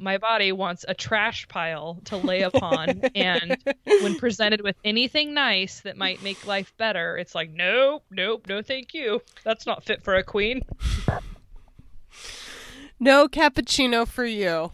my 0.00 0.18
body 0.18 0.50
wants 0.52 0.84
a 0.88 0.94
trash 0.94 1.46
pile 1.48 2.00
to 2.06 2.16
lay 2.16 2.42
upon, 2.42 3.02
and 3.14 3.56
when 3.84 4.16
presented 4.16 4.62
with 4.62 4.76
anything 4.84 5.34
nice 5.34 5.80
that 5.80 5.96
might 5.96 6.22
make 6.22 6.46
life 6.46 6.72
better, 6.78 7.16
it's 7.18 7.34
like, 7.34 7.50
nope, 7.50 8.02
nope, 8.10 8.46
no, 8.48 8.62
thank 8.62 8.94
you. 8.94 9.20
That's 9.44 9.66
not 9.66 9.84
fit 9.84 10.02
for 10.02 10.14
a 10.14 10.24
queen. 10.24 10.62
No 12.98 13.28
cappuccino 13.28 14.06
for 14.06 14.24
you. 14.24 14.72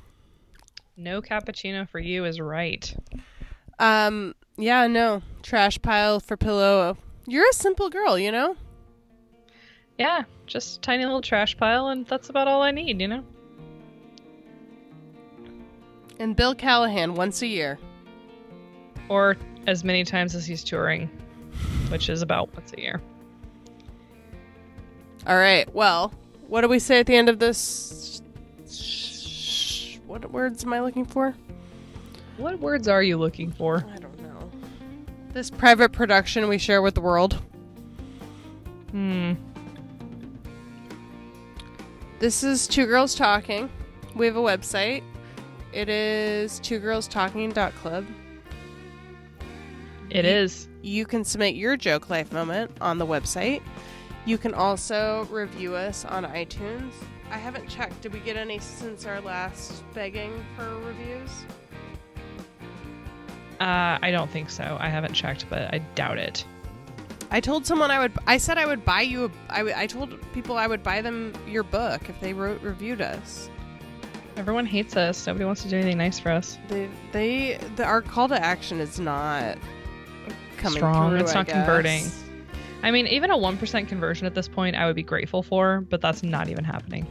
No 0.97 1.21
cappuccino 1.21 1.89
for 1.89 1.99
you 1.99 2.25
is 2.25 2.41
right. 2.41 2.95
Um. 3.79 4.35
Yeah. 4.57 4.87
No 4.87 5.23
trash 5.43 5.81
pile 5.83 6.19
for 6.19 6.37
pillow. 6.37 6.97
You're 7.27 7.49
a 7.49 7.53
simple 7.53 7.91
girl, 7.91 8.19
you 8.19 8.33
know. 8.33 8.57
Yeah, 9.99 10.25
just 10.47 10.83
tiny 10.83 11.05
little 11.05 11.23
trash 11.23 11.57
pile, 11.57 11.89
and 11.89 12.07
that's 12.07 12.29
about 12.29 12.49
all 12.49 12.63
I 12.63 12.71
need, 12.71 13.01
you 13.01 13.09
know. 13.09 13.25
And 16.19 16.35
Bill 16.35 16.55
Callahan 16.55 17.15
once 17.15 17.43
a 17.43 17.47
year. 17.47 17.79
Or 19.09 19.37
as 19.67 19.85
many 19.85 20.05
times 20.05 20.35
as 20.35 20.47
he's 20.47 20.65
touring, 20.65 21.09
which 21.89 22.09
is 22.09 22.23
about 22.23 22.55
once 22.55 22.73
a 22.77 22.81
year. 22.81 23.03
All 25.27 25.37
right. 25.37 25.73
Well, 25.75 26.13
what 26.49 26.61
do 26.61 26.69
we 26.69 26.79
say 26.79 27.01
at 27.01 27.07
the 27.07 27.17
end 27.17 27.29
of 27.29 27.39
this? 27.39 28.23
What 30.07 30.31
words 30.31 30.65
am 30.65 30.73
I 30.73 30.81
looking 30.81 31.05
for? 31.05 31.35
What 32.37 32.61
words 32.61 32.87
are 32.87 33.03
you 33.03 33.17
looking 33.17 33.51
for? 33.51 33.85
I 33.93 33.99
don't 33.99 34.21
know. 34.21 34.51
This 35.33 35.51
private 35.51 35.93
production 35.93 36.49
we 36.49 36.59
share 36.59 36.81
with 36.81 36.95
the 36.95 37.01
world. 37.01 37.43
Hmm. 38.91 39.35
This 42.19 42.43
is 42.43 42.67
Two 42.67 42.87
Girls 42.87 43.15
Talking. 43.15 43.69
We 44.15 44.27
have 44.27 44.37
a 44.37 44.41
website. 44.41 45.03
It 45.73 45.89
is 45.89 46.61
twogirlstalking.club. 46.61 48.07
It 50.11 50.25
is. 50.25 50.69
You 50.83 51.05
can 51.05 51.25
submit 51.25 51.57
your 51.57 51.77
joke 51.77 52.09
life 52.09 52.33
moment 52.33 52.71
on 52.81 52.99
the 52.99 53.07
website. 53.07 53.63
You 54.25 54.39
can 54.39 54.55
also 54.55 55.27
review 55.31 55.75
us 55.75 56.05
on 56.05 56.25
iTunes. 56.25 56.93
I 57.31 57.39
haven't 57.39 57.69
checked. 57.69 58.01
Did 58.03 58.13
we 58.13 58.21
get 58.21 58.37
any 58.37 58.59
since 58.59 59.05
our 59.05 59.21
last 59.21 59.83
begging 59.95 60.45
for 60.57 60.79
reviews? 60.81 61.31
Uh, 63.61 63.99
I 64.03 64.11
don't 64.11 64.31
think 64.31 64.51
so. 64.51 64.77
I 64.81 64.89
haven't 64.89 65.15
checked, 65.15 65.47
but 65.49 65.75
I 65.75 65.79
doubt 65.95 66.19
it. 66.19 66.45
I 67.31 67.41
told 67.41 67.67
someone 67.67 67.91
I 67.91 67.99
would. 67.99 68.13
I 68.27 68.37
said 68.37 68.59
I 68.59 68.67
would 68.67 68.85
buy 68.85 69.01
you. 69.01 69.25
A, 69.25 69.31
I, 69.49 69.83
I 69.83 69.87
told 69.87 70.15
people 70.33 70.57
I 70.57 70.67
would 70.67 70.83
buy 70.83 71.03
them 71.03 71.33
your 71.47 71.65
book 71.65 72.09
if 72.09 72.21
they 72.21 72.33
wrote 72.33 72.61
reviewed 72.63 73.01
us. 73.01 73.51
Everyone 74.37 74.67
hates 74.67 74.97
us. 74.97 75.27
Nobody 75.27 75.45
wants 75.45 75.63
to 75.63 75.69
do 75.69 75.77
anything 75.77 75.99
nice 75.99 76.19
for 76.19 76.31
us. 76.31 76.59
They 76.69 76.89
they 77.13 77.59
the, 77.77 77.85
our 77.85 78.03
call 78.03 78.29
to 78.29 78.43
action 78.43 78.81
is 78.81 79.01
not 79.01 79.57
coming 80.59 80.79
Strong. 80.79 81.11
through, 81.11 81.21
It's 81.21 81.33
I 81.33 81.41
not 81.41 81.49
converting. 81.49 82.05
I 82.83 82.91
mean, 82.91 83.07
even 83.07 83.31
a 83.31 83.37
1% 83.37 83.89
conversion 83.89 84.27
at 84.27 84.35
this 84.35 84.47
point, 84.47 84.77
I 84.77 84.87
would 84.87 84.95
be 84.95 85.03
grateful 85.03 85.43
for, 85.43 85.81
but 85.89 86.01
that's 86.01 86.23
not 86.23 86.49
even 86.49 86.63
happening. 86.63 87.07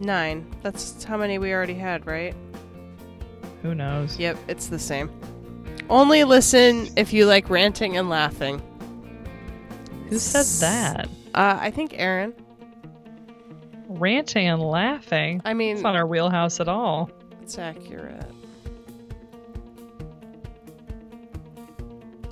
Nine. 0.00 0.46
That's 0.62 1.02
how 1.04 1.16
many 1.16 1.38
we 1.38 1.52
already 1.52 1.74
had, 1.74 2.06
right? 2.06 2.34
Who 3.62 3.74
knows? 3.74 4.18
Yep, 4.18 4.38
it's 4.48 4.68
the 4.68 4.78
same. 4.78 5.10
Only 5.90 6.24
listen 6.24 6.88
if 6.96 7.12
you 7.12 7.26
like 7.26 7.50
ranting 7.50 7.96
and 7.96 8.08
laughing. 8.08 8.62
Who 10.08 10.18
said 10.18 10.46
that? 10.60 11.08
Uh, 11.34 11.58
I 11.60 11.70
think 11.70 11.94
Aaron. 11.96 12.32
Ranting 13.98 14.46
and 14.46 14.62
laughing. 14.62 15.42
I 15.44 15.54
mean, 15.54 15.74
It's 15.74 15.82
not 15.82 15.96
our 15.96 16.06
wheelhouse 16.06 16.60
at 16.60 16.68
all. 16.68 17.10
It's 17.42 17.58
accurate. 17.58 18.30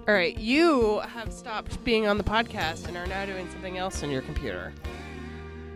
All 0.07 0.13
right, 0.13 0.37
you 0.37 1.01
have 1.01 1.33
stopped 1.33 1.83
being 1.83 2.07
on 2.07 2.19
the 2.19 2.25
podcast 2.25 2.89
and 2.89 2.97
are 2.97 3.07
now 3.07 3.25
doing 3.25 3.51
something 3.51 3.79
else 3.79 4.03
on 4.03 4.11
your 4.11 4.21
computer. 4.21 4.71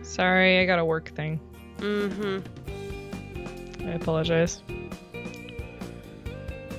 Sorry, 0.03 0.59
I 0.59 0.65
got 0.65 0.77
a 0.77 0.85
work 0.85 1.09
thing. 1.09 1.39
Mm-hmm. 1.77 3.87
I 3.87 3.93
apologize. 3.93 4.61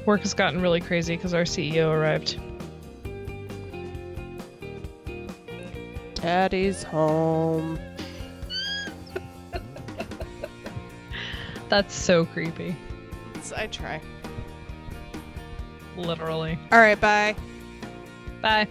Work 0.06 0.20
has 0.20 0.32
gotten 0.32 0.60
really 0.60 0.80
crazy 0.80 1.16
because 1.16 1.34
our 1.34 1.42
CEO 1.42 1.90
arrived. 1.90 2.38
Daddy's 6.14 6.84
home. 6.84 7.80
That's 11.70 11.94
so 11.94 12.26
creepy. 12.26 12.76
I 13.56 13.68
try. 13.68 14.00
Literally. 15.96 16.58
All 16.72 16.80
right, 16.80 17.00
bye. 17.00 17.34
Bye. 18.42 18.68